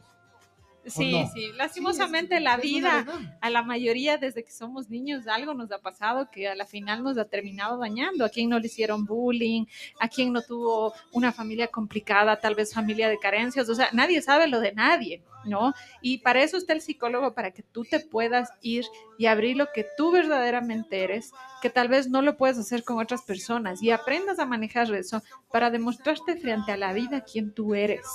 [0.91, 1.27] Sí, no?
[1.27, 3.05] sí, Sí, lastimosamente es- la vida
[3.41, 7.03] a la mayoría desde que somos niños algo nos ha pasado que a la final
[7.03, 8.25] nos ha terminado dañando.
[8.25, 9.65] A quien no le hicieron bullying,
[10.01, 14.21] a quien no tuvo una familia complicada, tal vez familia de carencias, o sea, nadie
[14.23, 15.75] sabe lo de nadie, ¿no?
[16.03, 18.85] Y para eso está el psicólogo, para que tú te puedas ir
[19.19, 22.99] y abrir lo que tú verdaderamente eres, que tal vez no lo puedes hacer con
[22.99, 27.75] otras personas y aprendas a manejar eso para demostrarte frente a la vida quién tú
[27.75, 28.07] eres.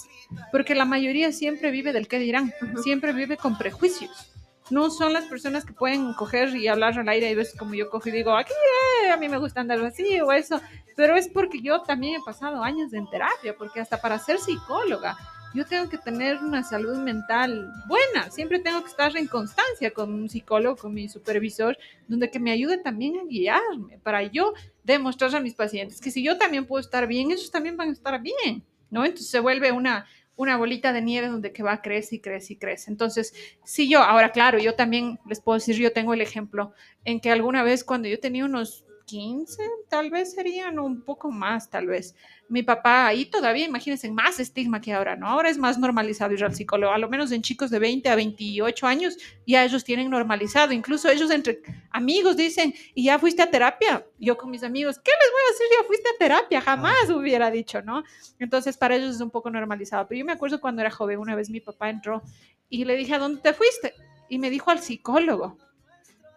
[0.51, 4.29] Porque la mayoría siempre vive del qué dirán, siempre vive con prejuicios.
[4.69, 7.89] No son las personas que pueden coger y hablar al aire y ves como yo
[7.89, 8.53] cojo y digo, aquí
[9.03, 10.61] eh, a mí me gusta andar así o eso,
[10.95, 15.17] pero es porque yo también he pasado años en terapia, porque hasta para ser psicóloga
[15.53, 20.13] yo tengo que tener una salud mental buena, siempre tengo que estar en constancia con
[20.13, 25.35] un psicólogo, con mi supervisor, donde que me ayude también a guiarme, para yo demostrar
[25.35, 28.19] a mis pacientes que si yo también puedo estar bien, ellos también van a estar
[28.21, 29.05] bien, ¿no?
[29.05, 32.55] Entonces se vuelve una, una bolita de nieve donde que va, crece y crece y
[32.57, 32.89] crece.
[32.89, 36.73] Entonces, si yo, ahora claro, yo también les puedo decir, yo tengo el ejemplo
[37.05, 41.69] en que alguna vez cuando yo tenía unos 15, tal vez serían un poco más,
[41.69, 42.15] tal vez.
[42.49, 45.27] Mi papá ahí todavía, imagínense, más estigma que ahora, ¿no?
[45.27, 48.15] Ahora es más normalizado ir al psicólogo, a lo menos en chicos de 20 a
[48.15, 51.61] 28 años, ya ellos tienen normalizado, incluso ellos entre
[51.91, 54.05] amigos dicen, ¿y ya fuiste a terapia?
[54.19, 55.67] Yo con mis amigos, ¿qué les voy a decir?
[55.79, 58.03] Ya fuiste a terapia, jamás hubiera dicho, ¿no?
[58.39, 61.35] Entonces para ellos es un poco normalizado, pero yo me acuerdo cuando era joven, una
[61.35, 62.21] vez mi papá entró
[62.69, 63.93] y le dije, ¿a dónde te fuiste?
[64.29, 65.57] Y me dijo al psicólogo.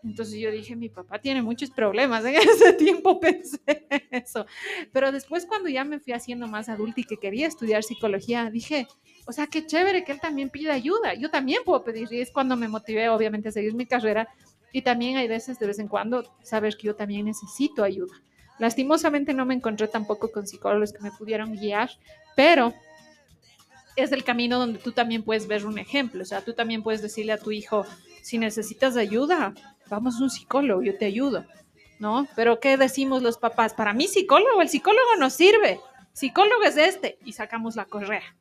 [0.06, 2.24] Entonces yo dije, mi papá tiene muchos problemas.
[2.36, 4.46] En ese tiempo pensé eso.
[4.92, 8.86] Pero después cuando ya me fui haciendo más adulta y que quería estudiar psicología, dije,
[9.26, 11.14] o sea, qué chévere que él también pida ayuda.
[11.14, 12.08] Yo también puedo pedir.
[12.12, 14.28] Y es cuando me motivé, obviamente, a seguir mi carrera.
[14.72, 18.14] Y también hay veces, de vez en cuando, saber que yo también necesito ayuda.
[18.58, 21.90] Lastimosamente no me encontré tampoco con psicólogos que me pudieran guiar,
[22.34, 22.72] pero
[23.96, 26.22] es el camino donde tú también puedes ver un ejemplo.
[26.22, 27.84] O sea, tú también puedes decirle a tu hijo,
[28.22, 29.54] si necesitas ayuda,
[29.88, 31.44] vamos a un psicólogo, yo te ayudo,
[31.98, 32.26] ¿no?
[32.36, 33.74] Pero ¿qué decimos los papás?
[33.74, 35.80] Para mí psicólogo, el psicólogo nos sirve.
[36.12, 38.36] Psicólogo es este y sacamos la correa.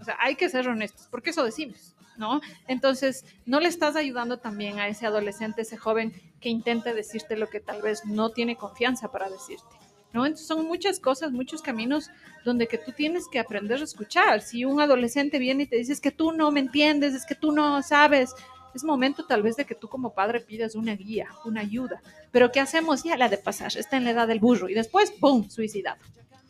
[0.00, 2.40] O sea, hay que ser honestos, porque eso decimos, ¿no?
[2.68, 7.48] Entonces, no le estás ayudando también a ese adolescente, ese joven que intente decirte lo
[7.48, 9.76] que tal vez no tiene confianza para decirte.
[10.14, 10.24] ¿No?
[10.24, 12.10] Entonces son muchas cosas, muchos caminos
[12.42, 14.40] donde que tú tienes que aprender a escuchar.
[14.40, 17.34] Si un adolescente viene y te dice es que tú no me entiendes, es que
[17.34, 18.34] tú no sabes,
[18.78, 22.00] es momento tal vez de que tú como padre pidas una guía, una ayuda.
[22.30, 23.02] Pero ¿qué hacemos?
[23.02, 25.98] Ya la de pasar, está en la edad del burro y después, ¡pum!, suicidado,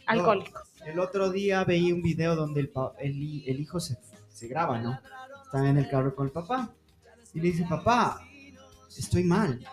[0.06, 0.60] alcohólico.
[0.86, 3.96] El otro día veí un video donde el, el, el hijo se,
[4.32, 5.00] se graba, ¿no?
[5.44, 6.70] Está en el carro con el papá.
[7.34, 8.20] Y le dice, papá,
[8.96, 9.66] estoy mal.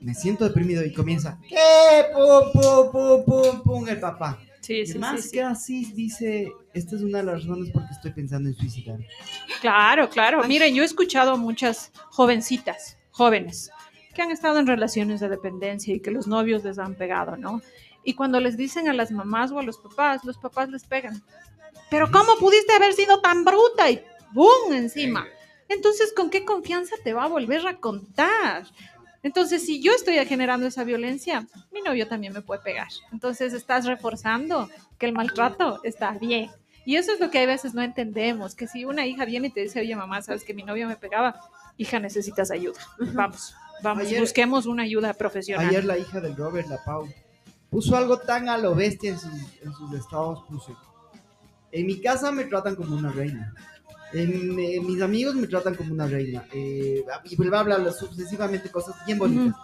[0.00, 0.84] Me siento deprimido.
[0.84, 2.06] Y comienza, ¿qué?
[2.12, 4.38] Pum, pum, pum, pum, pum, el papá.
[4.64, 7.92] Sí, sí, más sí, que así, dice, esta es una de las razones por que
[7.92, 8.98] estoy pensando en suicidar.
[9.60, 10.42] Claro, claro.
[10.44, 13.70] Miren, yo he escuchado a muchas jovencitas, jóvenes,
[14.14, 17.60] que han estado en relaciones de dependencia y que los novios les han pegado, ¿no?
[18.04, 21.22] Y cuando les dicen a las mamás o a los papás, los papás les pegan.
[21.90, 23.90] Pero ¿cómo pudiste haber sido tan bruta?
[23.90, 24.00] Y
[24.32, 24.72] ¡boom!
[24.72, 25.26] encima.
[25.68, 28.64] Entonces, ¿con qué confianza te va a volver a contar?
[29.24, 32.88] Entonces, si yo estoy generando esa violencia, mi novio también me puede pegar.
[33.10, 36.50] Entonces, estás reforzando que el maltrato está bien.
[36.84, 39.50] Y eso es lo que a veces no entendemos, que si una hija viene y
[39.50, 41.40] te dice, oye mamá, sabes que mi novio me pegaba,
[41.78, 42.78] hija, necesitas ayuda.
[43.14, 45.66] Vamos, vamos, Ayer- busquemos una ayuda profesional.
[45.66, 47.08] Ayer la hija del Robert, la Pau,
[47.70, 49.32] puso algo tan a lo bestia en sus,
[49.62, 50.76] en sus estados, puso,
[51.72, 53.54] en mi casa me tratan como una reina.
[54.12, 56.44] Eh, mis amigos me tratan como una reina.
[56.52, 59.54] eh, y bla, bla, bla, sucesivamente cosas bien bonitas.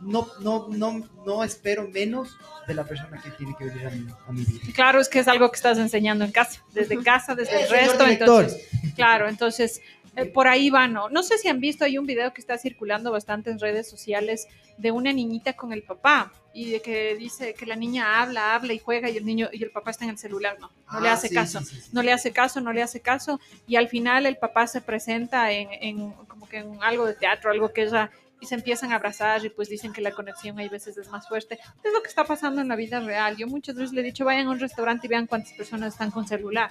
[0.00, 4.06] No, no, no, no espero menos de la persona que tiene que venir a mi,
[4.28, 4.60] a mi vida.
[4.74, 7.70] Claro, es que es algo que estás enseñando en casa, desde casa, desde Eh, el
[7.70, 8.04] resto.
[8.04, 8.44] director.
[8.44, 9.80] Entonces, claro, entonces
[10.16, 11.08] eh, por ahí va, ¿no?
[11.08, 14.46] No sé si han visto, hay un video que está circulando bastante en redes sociales
[14.78, 18.72] de una niñita con el papá y de que dice que la niña habla, habla
[18.74, 21.08] y juega y el niño y el papá está en el celular, no, no le
[21.08, 21.60] Ah, hace sí, caso.
[21.60, 21.90] sí, sí, sí.
[21.92, 25.50] no le hace caso, no le hace caso, y al final el papá se presenta
[25.52, 28.96] en, en como que en algo de teatro, algo que ella, y se empiezan a
[28.96, 31.58] abrazar y pues dicen que la conexión hay veces es más fuerte.
[31.84, 33.36] Es lo que está pasando en la vida real.
[33.36, 36.10] Yo muchas veces le he dicho, vayan a un restaurante y vean cuántas personas están
[36.10, 36.70] con celular.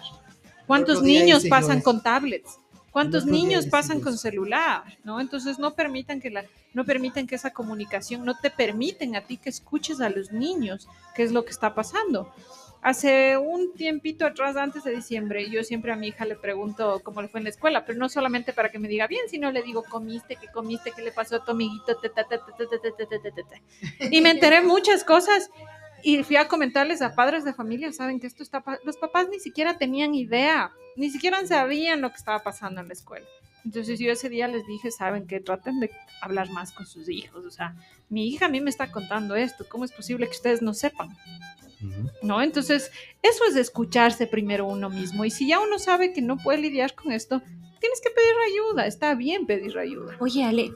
[0.67, 2.57] ¿Cuántos niños pasan con tablets?
[2.91, 4.83] ¿Cuántos niños pasan con celular?
[5.03, 5.21] ¿no?
[5.21, 9.37] Entonces no permitan que la, no permitan que esa comunicación, no te permiten a ti
[9.37, 12.31] que escuches a los niños qué es lo que está pasando.
[12.81, 17.21] Hace un tiempito atrás, antes de diciembre, yo siempre a mi hija le pregunto cómo
[17.21, 19.61] le fue en la escuela, pero no solamente para que me diga bien, sino le
[19.61, 22.41] digo, comiste, qué comiste, qué le pasó a tu amiguito, ta, ta, ta,
[24.09, 25.51] Y me enteré muchas cosas
[26.03, 29.39] y fui a comentarles a padres de familia, saben que esto está, los papás ni
[29.39, 33.25] siquiera tenían idea, ni siquiera sabían lo que estaba pasando en la escuela.
[33.63, 37.45] Entonces yo ese día les dije, saben que traten de hablar más con sus hijos,
[37.45, 37.75] o sea,
[38.09, 41.15] mi hija a mí me está contando esto, ¿cómo es posible que ustedes no sepan?
[42.21, 42.41] ¿no?
[42.41, 45.25] Entonces, eso es escucharse primero uno mismo.
[45.25, 47.41] Y si ya uno sabe que no puede lidiar con esto,
[47.79, 48.85] tienes que pedir ayuda.
[48.85, 50.15] Está bien pedir ayuda.
[50.19, 50.71] Oye, Ale,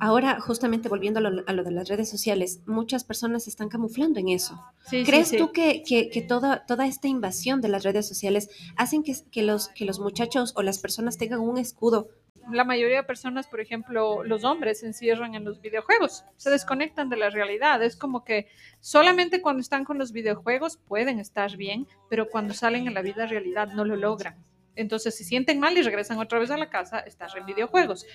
[0.00, 3.68] ahora justamente volviendo a lo, a lo de las redes sociales, muchas personas se están
[3.68, 4.60] camuflando en eso.
[4.88, 5.36] Sí, ¿Crees sí.
[5.36, 9.42] tú que, que- que toda, toda esta invasión de las redes sociales hacen que, que
[9.42, 12.08] los, que los muchachos o las personas tengan un escudo?
[12.52, 17.08] La mayoría de personas, por ejemplo, los hombres se encierran en los videojuegos, se desconectan
[17.08, 17.82] de la realidad.
[17.82, 18.46] Es como que
[18.80, 23.26] solamente cuando están con los videojuegos pueden estar bien, pero cuando salen en la vida
[23.26, 24.36] realidad no lo logran.
[24.76, 28.06] Entonces se sienten mal y regresan otra vez a la casa, estás en videojuegos.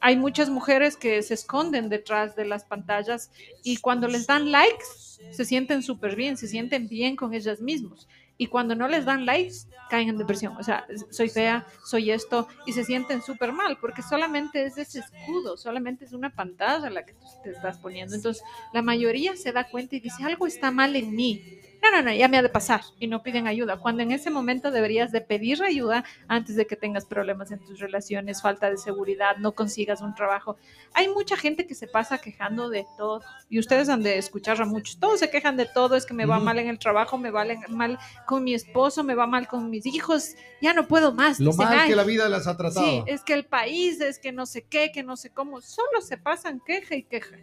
[0.00, 3.30] Hay muchas mujeres que se esconden detrás de las pantallas
[3.62, 4.84] y cuando les dan likes
[5.32, 8.08] se sienten súper bien, se sienten bien con ellas mismas.
[8.36, 10.56] Y cuando no les dan likes, caen en depresión.
[10.56, 15.00] O sea, soy fea, soy esto, y se sienten súper mal, porque solamente es ese
[15.00, 18.16] escudo, solamente es una pantalla la que tú te estás poniendo.
[18.16, 18.42] Entonces,
[18.72, 21.60] la mayoría se da cuenta y dice, algo está mal en mí.
[21.82, 23.78] No, no, no, ya me ha de pasar y no piden ayuda.
[23.78, 27.78] Cuando en ese momento deberías de pedir ayuda antes de que tengas problemas en tus
[27.80, 30.58] relaciones, falta de seguridad, no consigas un trabajo.
[30.92, 34.66] Hay mucha gente que se pasa quejando de todo y ustedes han de escuchar a
[34.66, 34.98] muchos.
[34.98, 37.44] Todos se quejan de todo, es que me va mal en el trabajo, me va
[37.68, 41.40] mal con mi esposo, me va mal con mis hijos, ya no puedo más.
[41.40, 42.84] Lo dicen, mal "Ay, que la vida las ha tratado.
[42.84, 46.02] Sí, es que el país, es que no sé qué, que no sé cómo, solo
[46.02, 47.36] se pasan queja y queja.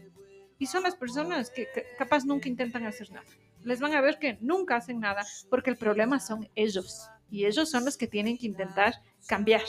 [0.59, 3.25] Y son las personas que capaz nunca intentan hacer nada.
[3.67, 7.09] Les van a ver que nunca hacen nada porque el problema son ellos.
[7.29, 8.93] Y ellos son los que tienen que intentar
[9.27, 9.63] cambiar,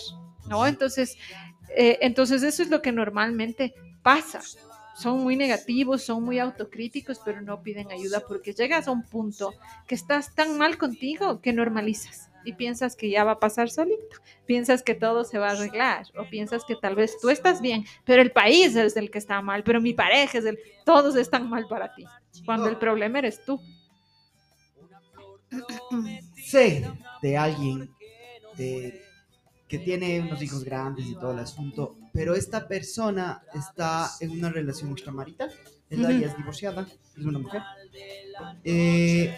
[0.48, 0.66] ¿no?
[0.66, 1.16] Entonces,
[1.76, 4.40] eh, entonces eso es lo que normalmente pasa.
[4.94, 9.52] Son muy negativos, son muy autocríticos, pero no piden ayuda porque llegas a un punto
[9.86, 14.16] que estás tan mal contigo que normalizas y piensas que ya va a pasar solito
[14.48, 17.84] piensas que todo se va a arreglar o piensas que tal vez tú estás bien,
[18.04, 21.50] pero el país es el que está mal, pero mi pareja es el, todos están
[21.50, 22.04] mal para ti,
[22.46, 23.60] cuando el problema eres tú.
[26.44, 26.84] Sé
[27.22, 27.90] de alguien
[28.56, 29.02] de-
[29.68, 34.48] que tiene unos hijos grandes y todo el asunto, pero esta persona está en una
[34.50, 35.52] relación extramarital.
[35.90, 37.62] Ella ya es divorciada, es una mujer.
[38.64, 39.34] Eh,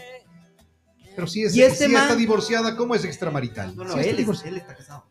[1.16, 3.74] Pero si, es, Y este si man- está divorciada, ¿cómo es extramarital?
[3.76, 5.04] no, no, Sí está él, es- él está casado.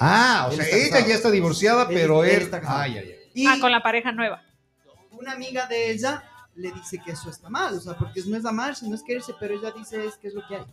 [0.00, 1.08] Ah, o Él sea, ella casado.
[1.08, 2.42] ya está divorciada, Él- pero él él.
[2.42, 2.78] está casado.
[2.80, 3.16] Ay, ay, ay.
[3.34, 4.42] Y Ah, con la pareja nueva.
[5.10, 8.44] una amiga de ella le dice que eso está mal, o sea, porque no es
[8.44, 10.64] amarse, no es quererse, pero ella dice es que es lo que hay.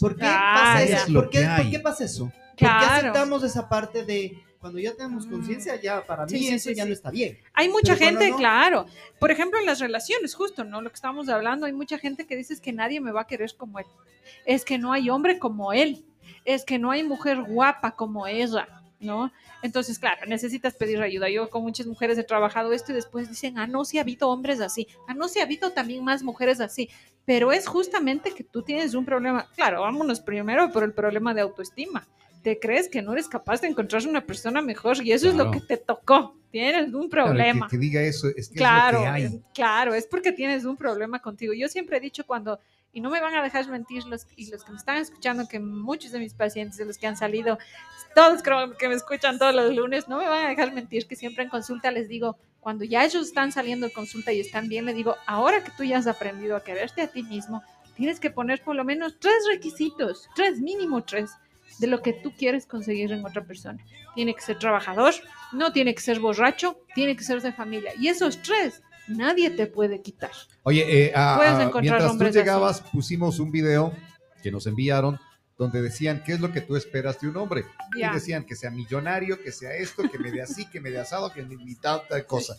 [0.00, 1.12] ¿Por qué Ah, pasa eso?
[1.12, 1.62] ¿Por qué, que hay.
[1.62, 2.24] ¿Por qué pasa eso?
[2.24, 6.54] ¿Por qué aceptamos esa parte de cuando ya tenemos conciencia, ya para Sí, mí sí,
[6.54, 6.88] eso sí, ya sí.
[6.88, 7.38] no está bien?
[7.54, 8.86] Hay mucha Pero gente, no- claro.
[9.20, 10.80] Por ejemplo, en las relaciones, justo, ¿no?
[10.82, 13.26] Lo que estamos hablando, hay mucha gente que dice es que nadie me va a
[13.26, 13.86] querer como él.
[14.44, 16.04] Es que no hay hombre como él.
[16.44, 19.32] Es que no hay mujer guapa como ella, ¿no?
[19.62, 21.28] Entonces, claro, necesitas pedir ayuda.
[21.28, 24.28] Yo con muchas mujeres he trabajado esto y después dicen, ah, no, sí ha habido
[24.30, 24.88] hombres así.
[25.08, 26.88] Ah, no, sí ha habido también más mujeres así.
[27.24, 29.48] Pero es justamente que tú tienes un problema.
[29.54, 32.06] Claro, vámonos primero por el problema de autoestima.
[32.42, 35.50] Te crees que no eres capaz de encontrar una persona mejor y eso es lo
[35.50, 35.50] Claro.
[35.50, 36.36] que te tocó.
[36.52, 37.66] Tienes un Claro, problema.
[37.68, 39.22] que, diga eso, es que Claro, es lo que hay.
[39.24, 41.52] es- claro, es porque tienes un problema contigo.
[41.52, 42.60] Yo siempre he dicho cuando,
[42.96, 45.60] y no me van a dejar mentir los, y los que me están escuchando, que
[45.60, 47.58] muchos de mis pacientes, de los que han salido,
[48.14, 51.14] todos creo que me escuchan todos los lunes, no me van a dejar mentir que
[51.14, 54.86] siempre en consulta les digo, cuando ya ellos están saliendo de consulta y están bien,
[54.86, 57.62] les digo, ahora que tú ya has aprendido a quererte a ti mismo,
[57.96, 61.32] tienes que poner por lo menos tres requisitos, tres, mínimo tres,
[61.78, 63.84] de lo que tú quieres conseguir en otra persona.
[64.14, 65.12] Tiene que ser trabajador,
[65.52, 67.92] no tiene que ser borracho, tiene que ser de familia.
[67.98, 70.30] Y esos tres, nadie te puede quitar.
[70.62, 72.38] Oye, eh, ah, Puedes ah, encontrar mientras tú hombres así.
[72.38, 73.92] llegabas, pusimos un video
[74.42, 75.18] que nos enviaron
[75.58, 77.64] donde decían qué es lo que tú esperas de un hombre.
[77.98, 78.10] Ya.
[78.10, 80.98] Y decían que sea millonario, que sea esto, que me dé así, que me dé
[80.98, 82.54] asado, que me dé tal, tal cosa.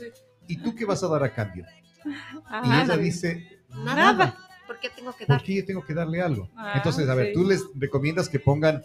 [0.47, 1.65] ¿Y tú qué vas a dar a cambio?
[2.05, 2.09] Y
[2.49, 2.83] Ajá.
[2.83, 4.37] ella dice, Nada.
[4.65, 5.37] ¿Por qué tengo que dar?
[5.37, 6.49] ¿por qué yo tengo que darle algo?
[6.55, 7.33] Ah, Entonces, a ver, sí.
[7.33, 8.83] tú les recomiendas que pongan,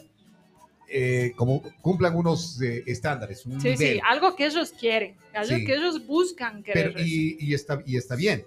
[0.95, 3.95] eh, como cumplan unos eh, estándares, un Sí, nivel.
[3.95, 5.65] sí, algo que ellos quieren, algo Sí.
[5.65, 6.93] que ellos buscan querer.
[6.93, 8.45] pero, y, y está, y está bien.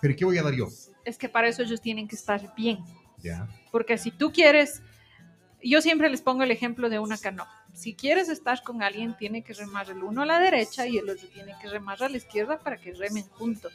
[0.00, 0.68] Pero ¿qué voy a dar yo?
[1.04, 2.78] Es que para eso ellos tienen que estar bien.
[3.22, 3.48] Ya.
[3.70, 4.82] Porque si tú quieres,
[5.62, 7.48] yo siempre les pongo el ejemplo de una canoa.
[7.74, 11.08] Si quieres estar con alguien, tiene que remar el uno a la derecha y el
[11.08, 13.72] otro tiene que remar a la izquierda para que remen juntos.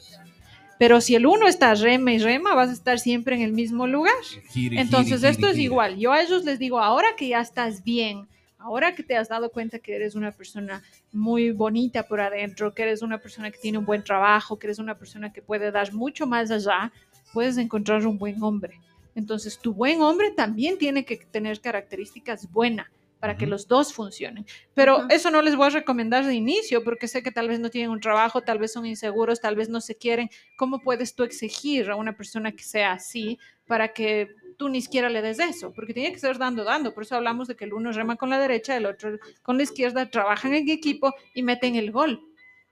[0.80, 3.88] Pero si el uno está rema y rema, vas a estar siempre en el mismo
[3.88, 4.14] lugar.
[4.50, 5.98] Gire, Entonces gire, esto gire, es igual.
[5.98, 9.50] Yo a ellos les digo, ahora que ya estás bien, ahora que te has dado
[9.50, 13.78] cuenta que eres una persona muy bonita por adentro, que eres una persona que tiene
[13.78, 16.92] un buen trabajo, que eres una persona que puede dar mucho más allá,
[17.34, 18.80] puedes encontrar un buen hombre.
[19.16, 22.88] Entonces, tu buen hombre también tiene que tener características buenas
[23.20, 24.46] para que los dos funcionen.
[24.74, 27.70] Pero eso no les voy a recomendar de inicio porque sé que tal vez no
[27.70, 30.30] tienen un trabajo, tal vez son inseguros, tal vez no se quieren.
[30.56, 35.10] ¿Cómo puedes tú exigir a una persona que sea así para que tú ni siquiera
[35.10, 35.74] le des eso?
[35.74, 36.94] Porque tiene que ser dando, dando.
[36.94, 39.64] Por eso hablamos de que el uno rema con la derecha, el otro con la
[39.64, 42.22] izquierda, trabajan en equipo y meten el gol.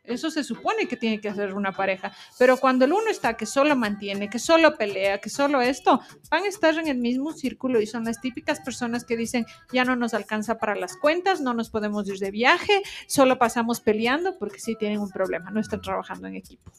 [0.08, 2.12] Eso se supone que tiene que hacer una pareja.
[2.38, 6.00] Pero cuando el uno está que solo mantiene, que solo pelea, que solo esto,
[6.30, 9.84] van a estar en el mismo círculo y son las típicas personas que dicen, ya
[9.86, 14.38] no nos alcanza para las cuentas, no nos podemos ir de viaje, solo pasamos peleando
[14.38, 16.72] porque sí tienen un problema, no están trabajando en equipo.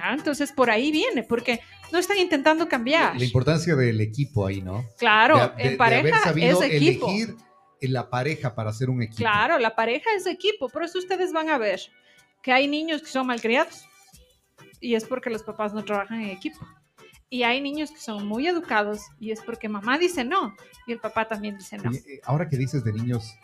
[0.00, 1.60] Ah, entonces por ahí viene, porque
[1.92, 3.16] no están intentando cambiar.
[3.16, 4.84] La importancia del equipo ahí, ¿no?
[4.98, 7.08] Claro, De- de- en de pareja haber sabido es equipo.
[7.08, 7.36] elegir
[7.82, 9.18] la pareja para hacer un equipo.
[9.18, 11.80] Claro, la pareja es equipo, por eso ustedes van a ver
[12.44, 13.86] que hay niños que son malcriados
[14.78, 16.58] y es porque los papás no trabajan en equipo.
[17.30, 20.54] Y hay niños que son muy educados y es porque mamá dice no
[20.86, 21.90] y el papá también dice no.
[21.90, 23.34] Eh, ahora que dices de niños,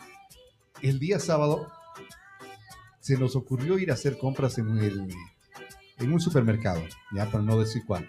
[0.83, 1.67] el día sábado
[2.99, 5.11] se nos ocurrió ir a hacer compras en, el,
[5.97, 8.07] en un supermercado, ya para no decir cuál,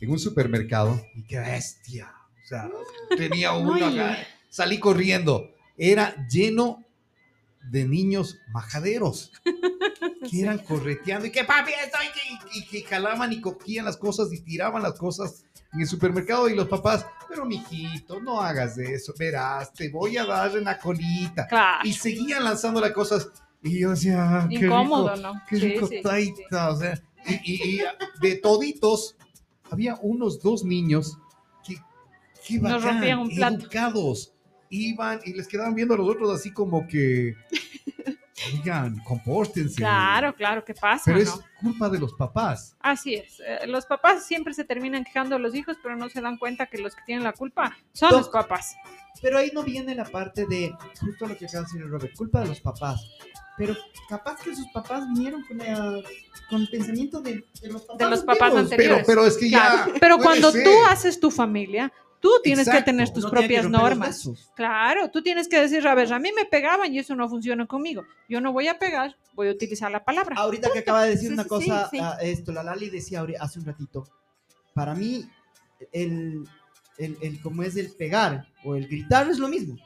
[0.00, 2.12] en un supermercado, y qué bestia,
[2.44, 2.68] o sea,
[3.16, 4.18] tenía uno acá,
[4.48, 6.84] salí corriendo, era lleno
[7.70, 9.30] de niños majaderos
[10.30, 14.32] que eran correteando y que papi estoy que, y que jalaban y cogían las cosas
[14.32, 19.12] y tiraban las cosas en el supermercado y los papás, pero mijito, no hagas eso,
[19.18, 21.46] verás, te voy a dar en la colita.
[21.46, 23.28] Claro, Y seguían lanzando las cosas
[23.62, 25.42] y yo decía, "Ah, qué incómodo, rico, ¿no?
[25.48, 27.80] qué Sí, rico sí, sí, taita", o sea, y, y- y
[28.20, 29.16] de toditos
[29.70, 31.18] había unos dos niños
[31.66, 31.74] que,
[32.46, 33.54] que Nos bacán, rompían un plato.
[33.56, 34.32] educados,
[34.70, 37.34] iban y les quedaban viendo a los otros así como que,
[38.54, 39.76] oigan, compórtense.
[39.76, 41.02] Claro, claro, ¿qué pasa?
[41.06, 41.22] Pero no?
[41.22, 41.30] es
[41.60, 42.76] culpa de los papás.
[42.80, 43.40] Así es.
[43.40, 46.66] eh, los papás siempre se terminan quejando a los hijos, pero no se dan cuenta
[46.66, 48.76] que los que tienen la culpa son los papás.
[49.22, 52.40] Pero ahí no viene la parte de justo lo que acaba de decir Robert, culpa
[52.40, 53.00] de los papás.
[53.56, 53.74] Pero
[54.08, 56.02] capaz que sus papás vinieron con, la-
[56.50, 57.98] con el pensamiento de, de los papás.
[57.98, 58.48] De los papás.
[58.50, 59.04] Pero, anteriores.
[59.06, 59.98] pero es que Claro, ya.
[59.98, 60.64] Pero cuando ser.
[60.64, 61.90] tú haces tu familia,
[62.26, 62.84] tú tienes Exacto.
[62.86, 64.28] que tener tus No propias normas.
[64.56, 67.66] Claro, tú tienes que decir, a ver, a mí me pegaban y eso no funciona
[67.66, 68.04] conmigo.
[68.28, 70.34] Yo no voy a pegar, voy a utilizar la palabra.
[70.36, 72.02] Ahorita que acaba de decir Sí, una sí, cosa, sí, sí.
[72.02, 74.08] ah, esto, la Lali decía hace un ratito,
[74.74, 75.28] para mí,
[75.92, 76.44] el,
[76.98, 79.76] el, el como es el pegar o el gritar es lo mismo.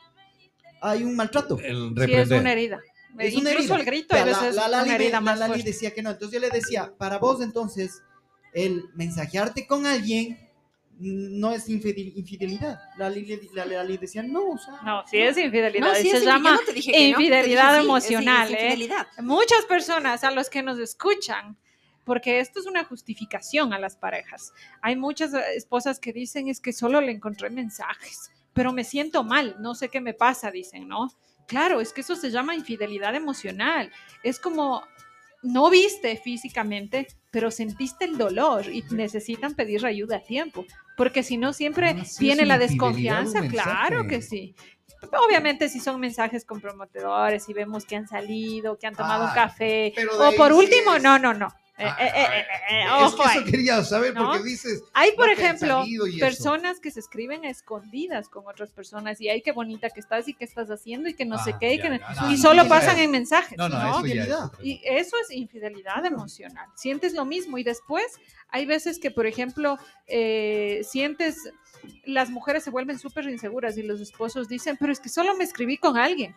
[0.81, 1.59] Hay un maltrato.
[1.59, 2.81] El Sí, es una herida.
[3.19, 3.77] Es una Incluso herida.
[3.81, 5.53] el grito Ya, a veces la, la es Lali, una de- herida la más Lali
[5.53, 5.71] fuerte.
[5.71, 6.11] decía que no.
[6.11, 8.03] Entonces yo le decía, para vos entonces,
[8.55, 10.39] el mensajearte con alguien
[11.01, 12.79] no es infidel- infidelidad.
[12.99, 14.75] La Lali, la Lali decía, no, o sea.
[14.85, 15.89] No, sí es infidelidad.
[15.89, 18.61] No, sí, se llama yo no te dije que no, te infidelidad emocional, sí, es
[18.61, 18.65] ¿eh?
[18.67, 19.07] infidelidad.
[19.19, 21.57] muchas personas a los que nos escuchan,
[22.05, 24.53] porque esto es una justificación a las parejas.
[24.83, 29.57] Hay muchas esposas que dicen es que solo le encontré mensajes, pero me siento mal,
[29.61, 31.11] no sé qué me pasa, dicen, ¿no?
[31.47, 33.91] Claro, es que eso se llama infidelidad emocional.
[34.23, 34.85] Es como
[35.43, 40.67] no viste físicamente, pero sentiste el dolor y necesitan pedir ayuda a tiempo,
[40.97, 44.55] porque si no siempre Ah, sí, viene la desconfianza, claro que sí.
[45.27, 49.95] Obviamente si son mensajes comprometedores y vemos que han salido, que han tomado un café,
[50.19, 51.49] o por último, es- no, no, no.
[51.81, 53.39] Eh, Ah, eh, eh, eh, eh, es ojo que ahí.
[53.39, 54.27] eso quería saber ¿No?
[54.33, 54.83] porque dices.
[54.93, 56.19] Hay, por que ejemplo, eso.
[56.21, 60.29] personas que se escriben a escondidas con otras personas y ay, qué bonita que estás
[60.29, 61.99] y qué estás haciendo y que no sé Ah, qué y, que no-
[62.31, 63.57] y solo pasan en mensajes.
[63.57, 64.15] No, no, es
[64.63, 66.67] Y eso es infidelidad emocional.
[66.77, 68.05] Sientes lo mismo y después
[68.51, 71.37] hay veces que, por ejemplo, eh, sientes,
[72.05, 75.45] las mujeres se vuelven súper inseguras y los esposos dicen, pero es que solo me
[75.45, 76.35] escribí con alguien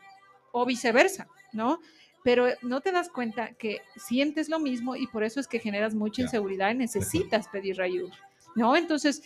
[0.51, 1.79] o viceversa, ¿no?
[2.23, 5.93] Pero no te das cuenta que sientes lo mismo y por eso es que generas
[5.93, 8.13] mucha inseguridad y necesitas pedir ayuda,
[8.55, 8.75] ¿no?
[8.75, 9.23] Entonces,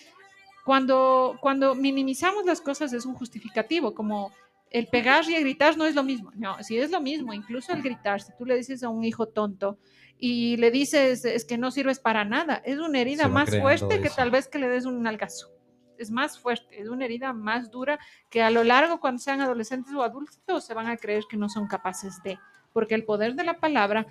[0.66, 4.32] cuando, cuando minimizamos las cosas es un justificativo, como
[4.70, 6.32] el pegar y el gritar no es lo mismo.
[6.36, 9.28] No, sí es lo mismo, incluso el gritar, si tú le dices a un hijo
[9.28, 9.78] tonto
[10.18, 14.08] y le dices es que no sirves para nada, es una herida más fuerte que
[14.08, 14.18] eso.
[14.18, 15.52] tal vez que le des un nalgazo.
[15.98, 17.98] Es más fuerte, es una herida más dura
[18.30, 21.50] que a lo largo cuando sean adolescentes o adultos se van a creer que no
[21.50, 22.38] son capaces de,
[22.74, 24.06] porque el poder de la palabra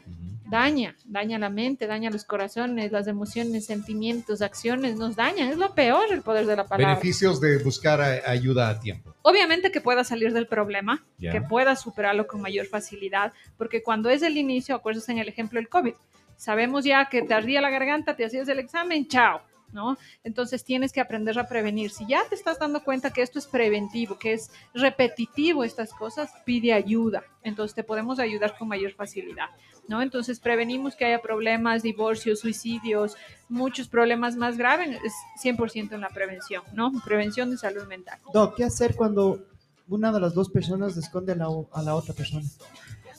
[0.48, 5.74] daña, daña la mente, daña los corazones, las emociones, sentimientos, acciones, nos dañan, es lo
[5.74, 6.94] peor el poder de la palabra.
[6.94, 9.12] Beneficios de buscar a- ayuda a tiempo.
[9.22, 11.32] Obviamente que pueda salir del problema, Ya.
[11.32, 15.59] que pueda superarlo con mayor facilidad, porque cuando es el inicio, acuerdas en el ejemplo
[15.59, 15.94] del COVID,
[16.36, 19.40] sabemos ya que te ardía la garganta, te hacías el examen, chao,
[19.72, 19.98] ¿no?
[20.24, 21.90] Entonces tienes que aprender a prevenir.
[21.90, 26.30] Si ya te estás dando cuenta que esto es preventivo, que es repetitivo estas cosas,
[26.44, 27.24] pide ayuda.
[27.42, 29.46] Entonces te podemos ayudar con mayor facilidad,
[29.88, 30.02] ¿no?
[30.02, 33.16] Entonces prevenimos que haya problemas, divorcios, suicidios,
[33.48, 35.12] muchos problemas más graves, es
[35.42, 36.92] 100% en la prevención, ¿no?
[37.04, 38.18] Prevención de salud mental.
[38.32, 39.44] Doc, ¿qué hacer cuando
[39.88, 42.44] una de las dos personas le esconde a la, o- a la otra persona?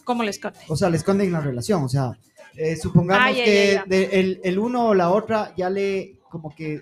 [0.04, 0.60] ¿Cómo les conté?
[0.70, 1.84] O sea, le esconden la relación.
[1.84, 2.18] O sea,
[2.56, 3.86] eh, supongamos Ah, ya, que ya, ya.
[3.86, 6.82] de- el, el uno o la otra ya le como que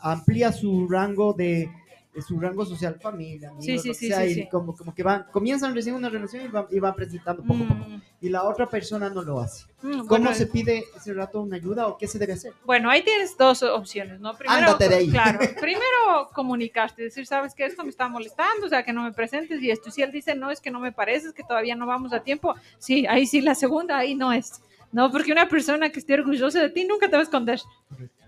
[0.00, 1.70] amplía su rango de,
[2.14, 4.48] de su rango social, familia, amigos, Sí, sí, sí, sea, sí, y.
[4.48, 7.68] Como, como que van, comienzan recién una relación y van, y van presentando poco a
[7.68, 7.88] poco.
[7.88, 9.64] Mm, Y la otra persona no lo hace.
[9.82, 12.52] mm, ¿Cómo bueno, se pide ese rato una ayuda o qué se debe hacer?
[12.64, 14.36] Bueno, ahí tienes dos opciones, ¿no?
[14.36, 15.10] Primero, Ándate de ahí.
[15.10, 19.12] claro, primero comunicarte, decir, sabes que esto me está molestando, o sea, que no me
[19.12, 19.90] presentes y esto.
[19.90, 22.54] Si él dice, no, es que no me pareces, que todavía no vamos a tiempo,
[22.78, 24.60] sí, ahí sí, la segunda, ahí no es.
[24.94, 27.60] No, porque una persona que esté orgullosa de ti nunca te va a esconder.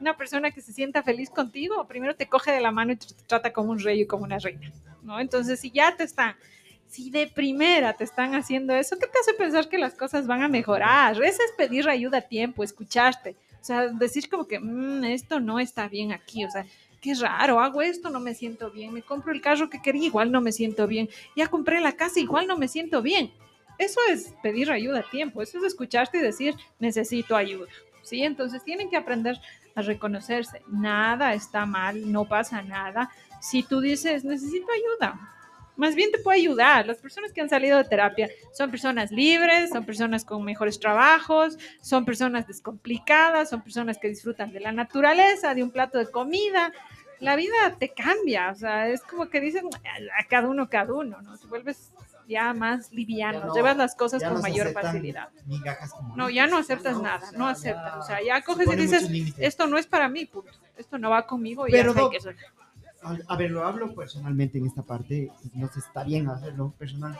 [0.01, 3.07] Una persona que se sienta feliz contigo, primero te coge de la mano y te
[3.29, 4.73] trata como un rey y como una reina,
[5.05, 5.21] ¿no?
[5.21, 6.35] Entonces, si ya te están,
[6.89, 10.43] si de primera te están haciendo eso, ¿qué te hace pensar que las cosas van
[10.43, 11.14] a mejorar?
[11.23, 13.37] Esa es pedir ayuda a tiempo, escucharte.
[13.61, 16.67] O sea, decir como que "Mm, esto no está bien aquí, o sea,
[17.01, 20.33] qué raro, hago esto, no me siento bien, me compro el carro que quería, igual
[20.33, 23.31] no me siento bien, ya compré la casa, igual no me siento bien.
[23.79, 27.70] Eso es pedir ayuda a tiempo, eso es escucharte y decir, necesito ayuda.
[28.03, 28.22] ¿Sí?
[28.22, 29.39] Entonces tienen que aprender
[29.74, 30.62] a reconocerse.
[30.68, 33.11] Nada está mal, no pasa nada.
[33.41, 35.18] Si tú dices, necesito ayuda,
[35.77, 36.87] más bien te puede ayudar.
[36.87, 41.59] Las personas que han salido de terapia son personas libres, son personas con mejores trabajos,
[41.81, 46.72] son personas descomplicadas, son personas que disfrutan de la naturaleza, de un plato de comida.
[47.20, 49.68] La vida te cambia, o sea, es como que dicen
[50.18, 51.39] a cada uno, cada uno, ¿no?
[51.39, 51.93] Te vuelves
[52.29, 55.29] ya más liviano, Ya no- llevas las cosas con no mayor facilidad.
[55.91, 57.97] como No, ya no aceptas No, nada, o sea, no aceptas.
[57.97, 60.51] O sea, se ya coges y dices, esto no es para mí, punto.
[60.77, 62.35] Esto no va conmigo y Pero, ya Doc, que soy.
[63.29, 67.16] A, ver, lo hablo personalmente en esta parte, no sé, está bien hacerlo personal,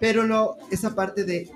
[0.00, 1.50] pero lo, esa parte de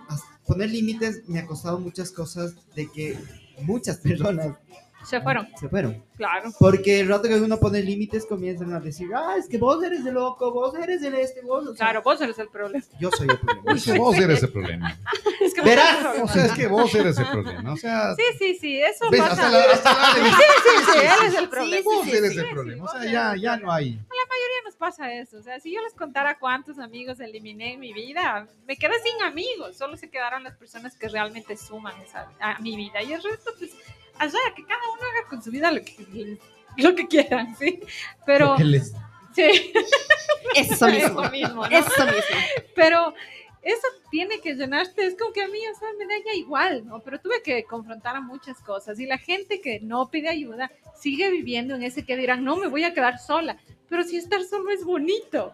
[0.47, 3.19] poner límites me ha costado muchas cosas de que
[3.63, 4.57] muchas personas
[5.05, 6.03] Se fueron, se fueron.
[6.17, 6.51] claro.
[6.59, 10.07] Porque el rato que uno pone límites comienzan a decir, ah, es que vos eres
[10.07, 11.67] el loco, vos eres el este, vos.
[11.67, 12.85] o sea, Claro, vos eres el problema.
[13.01, 13.73] Yo soy el problema.
[13.75, 14.99] Es que vos eres el problema.
[15.41, 16.25] Es que vos Verás, eres el problema.
[16.25, 17.73] O sea, es que vos eres el problema.
[17.73, 19.33] O sea, Sí, sí, sí, eso ves, pasa.
[19.33, 21.85] hasta la, hasta la Sí, sí, sí, él es el problema.
[21.85, 22.85] vos Sí, eres sí, el sí, problema.
[22.85, 23.91] O sea, eres ya, ya no hay.
[23.95, 25.39] mayoría nos pasa eso.
[25.39, 29.21] O sea, si yo les contara cuántos amigos eliminé en mi vida, me quedé sin
[29.23, 29.77] amigos.
[29.77, 33.03] Solo se quedaron las personas que realmente suman esa- a mi vida.
[33.03, 33.71] Y el resto, pues,
[34.19, 36.39] allá, que cada uno haga con su vida lo que,
[36.77, 37.81] lo que quieran, ¿sí?
[38.27, 38.93] Pero, les-
[39.35, 39.73] sí,
[40.55, 41.23] Eso mismo.
[41.23, 41.77] eso mismo, ¿no?
[41.79, 42.37] Eso mismo.
[42.75, 43.15] Pero
[43.63, 46.85] eso tiene que llenarte, es como que a mí, o sea, me da ya igual,
[46.87, 47.01] ¿no?
[47.01, 51.31] Pero tuve que confrontar a muchas cosas y la gente que no pide ayuda sigue
[51.31, 53.57] viviendo en ese que dirán, no, me voy a quedar sola,
[53.89, 55.53] pero si estar solo es bonito.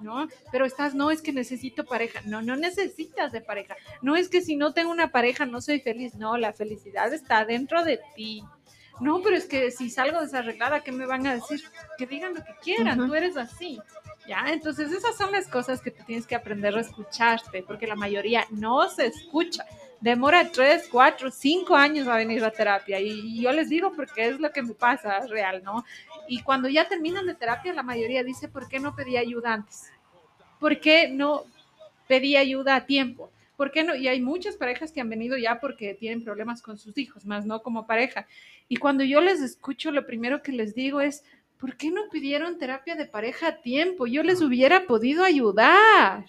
[0.00, 0.28] ¿No?
[0.52, 2.20] Pero estás, no es que necesito pareja.
[2.24, 3.76] No, no necesitas de pareja.
[4.00, 6.14] No es que si no tengo una pareja no soy feliz.
[6.14, 8.44] No, la felicidad está dentro de ti.
[9.00, 11.62] No, pero es que si salgo desarreglada, ¿qué me van a decir?
[11.96, 13.80] Que digan lo que quieran, tú eres así.
[14.26, 14.44] ¿Ya?
[14.48, 18.44] Entonces esas son las cosas que tú tienes que aprender a escucharte, porque la mayoría
[18.50, 19.64] no se escucha.
[20.00, 24.38] Demora tres, cuatro, cinco años a venir a terapia y yo les digo porque es
[24.38, 25.84] lo que me pasa real, ¿no?
[26.28, 29.90] Y cuando ya terminan de terapia, la mayoría dice, ¿por qué no pedí ayuda antes?
[30.60, 31.44] ¿Por qué no
[32.06, 33.32] pedí ayuda a tiempo?
[33.56, 33.96] ¿Por qué no?
[33.96, 37.44] Y hay muchas parejas que han venido ya porque tienen problemas con sus hijos, más
[37.44, 38.28] no como pareja.
[38.68, 41.24] Y cuando yo les escucho, lo primero que les digo es,
[41.58, 44.06] ¿por qué no pidieron terapia de pareja a tiempo?
[44.06, 46.24] Yo les hubiera podido ayudar.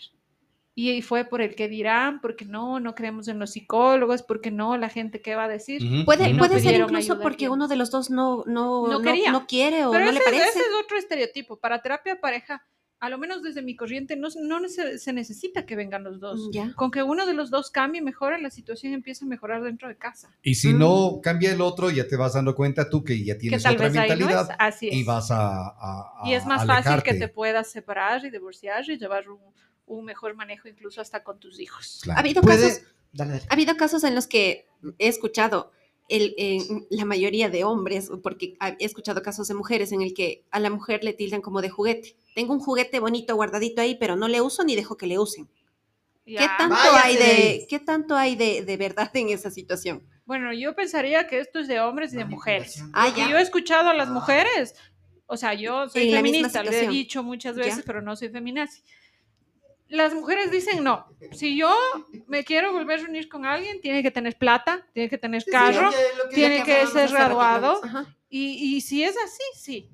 [0.81, 4.77] Y fue por el que dirán, porque no, no creemos en los psicólogos, porque no,
[4.77, 5.81] la gente qué va a decir.
[6.05, 9.01] Puede, no puede ser incluso a porque uno de los dos no, no, No no,
[9.01, 9.31] quería.
[9.33, 10.43] no quiere o Pero no ese, le parece.
[10.49, 11.57] ese es otro estereotipo.
[11.57, 12.63] Para terapia pareja,
[13.01, 16.47] a lo menos desde mi corriente, no, no se, se necesita que vengan los dos.
[16.47, 16.73] Mm, Ya.
[16.75, 19.89] Con que uno de los dos cambie y mejore, la situación empieza a mejorar dentro
[19.89, 20.29] de casa.
[20.41, 20.79] Y si Mm.
[20.79, 23.73] no cambia el otro, ya te vas dando cuenta tú que ya Que tienes tal
[23.75, 24.95] otra vez no mentalidad Así es.
[24.95, 28.89] y vas a, a- Y es a más fácil que te puedas separar y divorciar
[28.89, 29.39] y llevar un,
[29.89, 31.99] un mejor manejo incluso hasta con tus hijos.
[32.03, 32.17] Claro.
[32.17, 32.81] Ha habido casos
[33.11, 33.43] Dale, dale.
[33.49, 34.67] Ha habido casos en los que
[34.99, 35.71] he escuchado
[36.09, 40.45] el, en la mayoría de hombres, porque he escuchado casos de mujeres en el que
[40.51, 42.15] a la mujer le tildan como de juguete.
[42.35, 45.47] Tengo un juguete bonito guardadito ahí, pero no le uso ni dejo que le usen.
[46.25, 50.03] ¿Qué tanto Váyase hay de qué tanto hay de, de verdad en esa situación?
[50.25, 52.83] Bueno, yo pensaría que esto es de hombres y de mujeres.
[52.93, 53.27] Ah, ya.
[53.29, 54.13] yo he escuchado a las Ah.
[54.13, 54.75] mujeres,
[55.25, 57.63] o sea, yo soy En feminista, lo he dicho muchas Ya.
[57.63, 58.83] veces, pero no soy feminazi.
[59.89, 61.73] Las mujeres dicen, no, si yo
[62.27, 65.45] me quiero volver a reunir con alguien, tiene que tener plata, tiene que tener Sí,
[65.47, 67.81] sí, carro, lo que- lo que- tiene que ser graduado.
[68.29, 69.89] Y, y si es así, sí.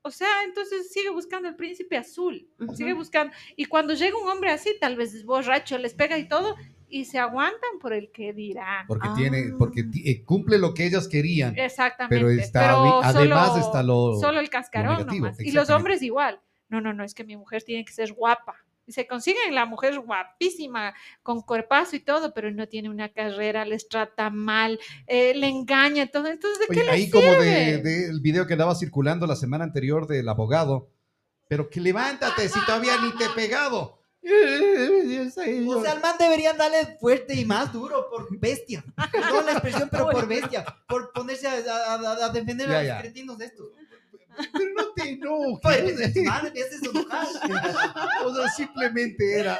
[0.00, 3.32] O sea, entonces sigue buscando el príncipe azul, sigue buscando.
[3.56, 6.56] Y cuando llega un hombre así, tal vez es borracho, les pega y todo,
[6.88, 8.86] y se aguantan por el que dirán.
[8.86, 9.14] Porque Ah.
[9.16, 11.58] tiene, porque eh, cumple lo que ellas querían.
[11.58, 12.16] Exactamente.
[12.16, 15.40] Pero está, pero además solo- está lo, solo el cascarón negativo, nomás.
[15.40, 16.40] Y los hombres igual.
[16.68, 18.56] No, no, no, es que mi mujer tiene que ser guapa.
[18.86, 23.64] Y se consiguen la mujer guapísima, con cuerpazo y todo, pero no tiene una carrera,
[23.64, 26.26] les trata mal, eh, le engaña, todo.
[26.26, 27.90] Entonces, ¿de Oye, qué le ahí como de, sirve?
[28.06, 30.90] del video que andaba circulando la semana anterior del abogado.
[31.48, 34.00] Pero que levántate si todavía ni te he pegado.
[35.68, 38.82] O sea, al man deberían darle fuerte y más duro por bestia.
[39.12, 40.64] Perdón la expresión, pero por bestia.
[40.88, 43.68] Por ponerse a, a- a- a defender Ya, a los cretinos de estos.
[44.52, 45.60] Pero no te enojes.
[45.62, 47.26] Pues, madre, me haces enojar.
[48.24, 49.58] O sea, simplemente era.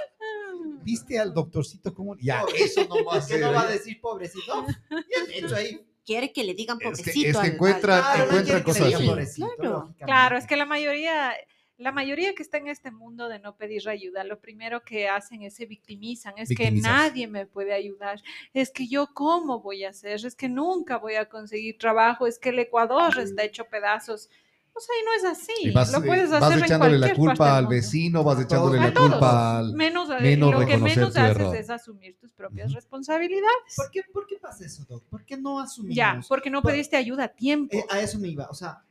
[0.83, 2.17] ¿Viste al doctorcito cómo?
[2.19, 4.67] Ya, eso no va a no va a decir pobrecito.
[4.91, 5.81] Ya de hecho ahí.
[6.05, 7.29] Quiere que le digan Es que- pobrecito.
[7.29, 9.07] es que al- encuentra- al- no cosas digan así.
[9.09, 9.95] pobrecito, Claro.
[10.05, 11.33] Claro, es que la mayoría,
[11.79, 15.41] la mayoría que está en este mundo de no pedir ayuda, lo primero que hacen
[15.43, 18.21] es se victimizan, es que nadie me puede ayudar,
[18.53, 22.39] es que yo cómo voy a hacer, es que nunca voy a conseguir trabajo, es
[22.39, 24.29] que el Ecuador está hecho pedazos.
[24.77, 25.53] O sea, y no es así.
[25.69, 28.43] Y vas, lo puedes hacer vas en echándole la cualquier culpa al vecino, vas A
[28.43, 29.11] echándole la A todos.
[29.13, 29.73] culpa al.
[29.75, 31.57] Menos, eh, menos lo que menos haces error.
[31.57, 33.75] es asumir tus propias responsabilidades.
[33.77, 35.05] ¿Por qué, ¿Por qué pasa eso, Doc?
[35.09, 35.97] ¿Por qué no asumimos?
[35.97, 37.77] Ya, porque no Por- pediste ayuda a tiempo.
[37.77, 38.49] Eh, a eso me iba.
[38.51, 38.83] O sea,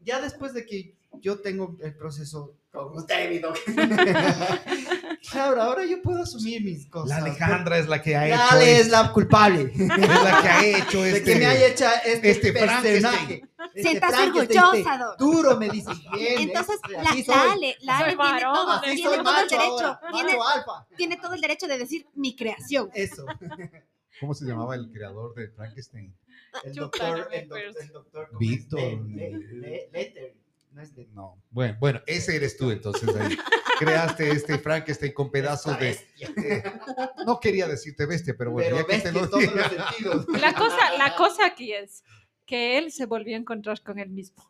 [0.00, 3.56] ya después de que yo tengo el proceso con usted, mi Doc.
[5.30, 7.08] claro, ahora yo puedo asumir mis cosas.
[7.10, 8.36] La Alejandra es la que ha hecho.
[8.36, 9.72] Dale, es la culpable.
[9.74, 11.32] es la que ha hecho de este.
[11.32, 13.00] que me haya hecho este, este personaje.
[13.00, 13.30] Frankenstein.
[13.44, 15.18] Este Siéntase Frankenstein orgullosa, Doc.
[15.18, 15.96] Duro, me dices.
[16.12, 17.24] Bien, Entonces, este, la, soy.
[17.26, 20.32] la Ale, la Soy Ale tiene todo, así tiene soy todo el derecho, ahora, tiene,
[20.32, 20.86] alfa.
[20.96, 22.90] tiene todo el derecho de decir mi creación.
[22.94, 23.24] Eso.
[24.20, 26.14] ¿Cómo se llamaba el creador de Frankenstein?
[26.62, 27.80] El Chuta, doctor, no me el, doc- acuerdo.
[27.80, 28.26] el doctor.
[28.28, 28.80] ¿cómo Víctor.
[28.80, 29.00] es?
[29.06, 30.34] Le- le- le- Letter.
[30.70, 31.40] No es de No.
[31.50, 33.08] Bueno, bueno, ese eres tú entonces.
[33.16, 33.36] ahí.
[33.78, 35.90] Creaste este Frankenstein con pedazos de.
[36.20, 36.62] eh,
[37.26, 39.54] no quería decirte bestia, pero bueno, Pero ya que te lo en todos dije.
[39.54, 40.26] los sentidos.
[40.40, 42.02] La cosa, la cosa aquí es
[42.46, 44.44] que él se volvió a encontrar con él mismo.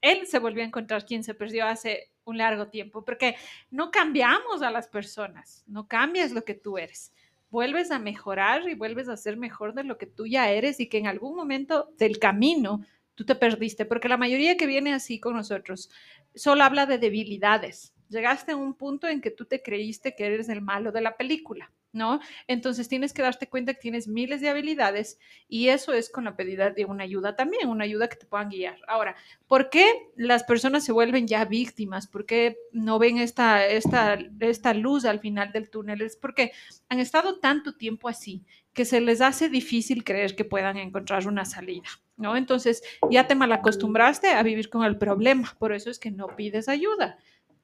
[0.00, 3.36] Él se volvió a encontrar quien se perdió hace un largo tiempo, porque
[3.70, 7.12] no cambiamos a las personas, no cambias lo que tú eres.
[7.50, 10.88] Vuelves a mejorar y vuelves a ser mejor de lo que tú ya eres y
[10.88, 15.18] que en algún momento del camino tú te perdiste, porque la mayoría que viene así
[15.18, 15.90] con nosotros
[16.34, 17.94] solo habla de debilidades.
[18.08, 21.16] Llegaste a un punto en que tú te creíste que eres el malo de la
[21.16, 22.20] película, ¿no?
[22.46, 25.18] Entonces tienes que darte cuenta que tienes miles de habilidades
[25.48, 28.50] y eso es con la pedida de una ayuda también, una ayuda que te puedan
[28.50, 28.78] guiar.
[28.86, 29.16] Ahora,
[29.46, 29.86] ¿por qué
[30.16, 32.06] las personas se vuelven ya víctimas?
[32.06, 36.02] ¿Por qué no ven esta, esta, esta luz al final del túnel?
[36.02, 36.52] Es porque
[36.88, 38.44] han estado tanto tiempo así
[38.78, 42.36] que se les hace difícil creer que puedan encontrar una salida, ¿no?
[42.36, 46.68] Entonces ya te malacostumbraste a vivir con el problema, por eso es que no pides
[46.68, 47.18] ayuda.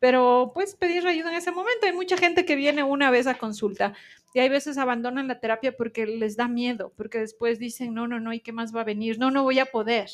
[0.04, 1.86] Pero puedes pedir ayuda en ese momento.
[1.86, 3.94] Hay mucha gente que viene una vez a consulta
[4.34, 8.20] y hay veces abandonan la terapia porque les da miedo, porque después dicen, no, no,
[8.20, 9.18] no, ¿y qué más va a venir?
[9.18, 10.10] No, no voy a poder.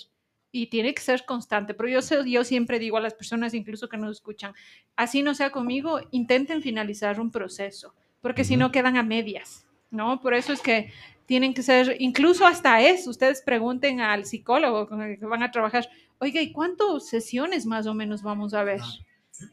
[0.52, 1.74] Y tiene que ser constante.
[1.74, 4.54] Pero yo, sé- yo siempre digo a las personas, incluso que nos escuchan,
[4.94, 10.20] así no sea conmigo, intenten finalizar un proceso, porque si no quedan a medias, ¿no?
[10.20, 10.92] Por eso es que
[11.26, 15.50] tienen que ser, incluso hasta eso, ustedes pregunten al psicólogo con el que van a
[15.50, 15.88] trabajar,
[16.20, 18.78] oiga, ¿y cuántas sesiones más o menos vamos a ver?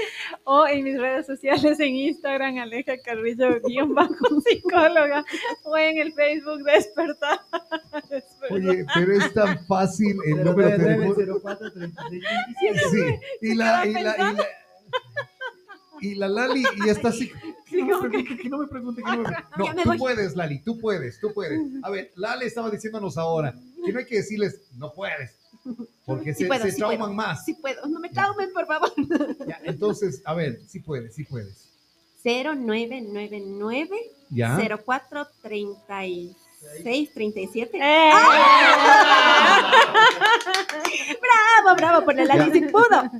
[0.45, 5.25] o en mis redes sociales en Instagram, Aleja Carrillo, guion bajo psicóloga,
[5.65, 7.41] o en el Facebook Despertar.
[8.51, 11.15] Oye, pero es tan fácil el número de teléfono.
[11.41, 12.91] 09043627.
[12.91, 14.37] Sí, y la, y la, y la,
[16.01, 17.31] y la Lali y está así.
[17.67, 19.49] Que no, me pregunte, que no me pregunte, que no me pregunte.
[19.59, 21.61] No, tú puedes, Lali, tú puedes, tú puedes.
[21.83, 25.35] A ver, Lali estaba diciéndonos ahora que no hay que decirles, no puedes,
[26.05, 27.45] porque sí se, puedo, se sí trauman puedo, más.
[27.45, 28.93] Sí puedo, no me traumen, por favor.
[29.49, 31.67] Ya, entonces, a ver, sí puedes, sí puedes.
[32.25, 33.97] 0999
[34.31, 36.37] 0436
[36.83, 37.79] 637.
[37.81, 38.11] ¡Eh!
[41.21, 43.11] Bravo, bravo, por la si pudo.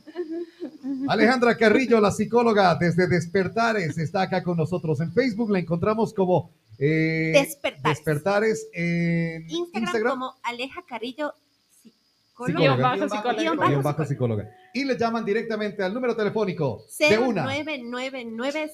[1.09, 5.51] Alejandra Carrillo, la psicóloga desde Despertares, está acá con nosotros en Facebook.
[5.51, 7.33] La encontramos como eh,
[7.83, 8.69] Despertares.
[8.73, 11.35] En Instagram, como Aleja Carrillo,
[11.83, 12.77] psicóloga.
[12.77, 13.81] Bajo, psicóloga.
[13.83, 14.51] Bajo, psicóloga.
[14.77, 17.47] Y le llaman directamente al número telefónico de una.
[17.47, 18.71] 0999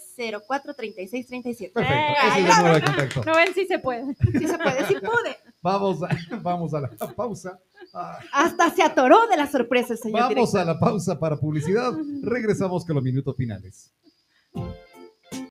[0.48, 1.72] 043637.
[1.72, 3.24] Perfecto, ese es el número de contacto.
[3.24, 4.14] No ven si se puede.
[4.16, 5.36] Sí se puede, sí pude.
[5.62, 6.08] Vamos a,
[6.42, 7.58] vamos a la pausa.
[7.94, 10.60] Ah, Hasta se atoró de la sorpresa el señor Vamos director.
[10.60, 11.92] a la pausa para publicidad.
[12.22, 13.92] Regresamos con los minutos finales.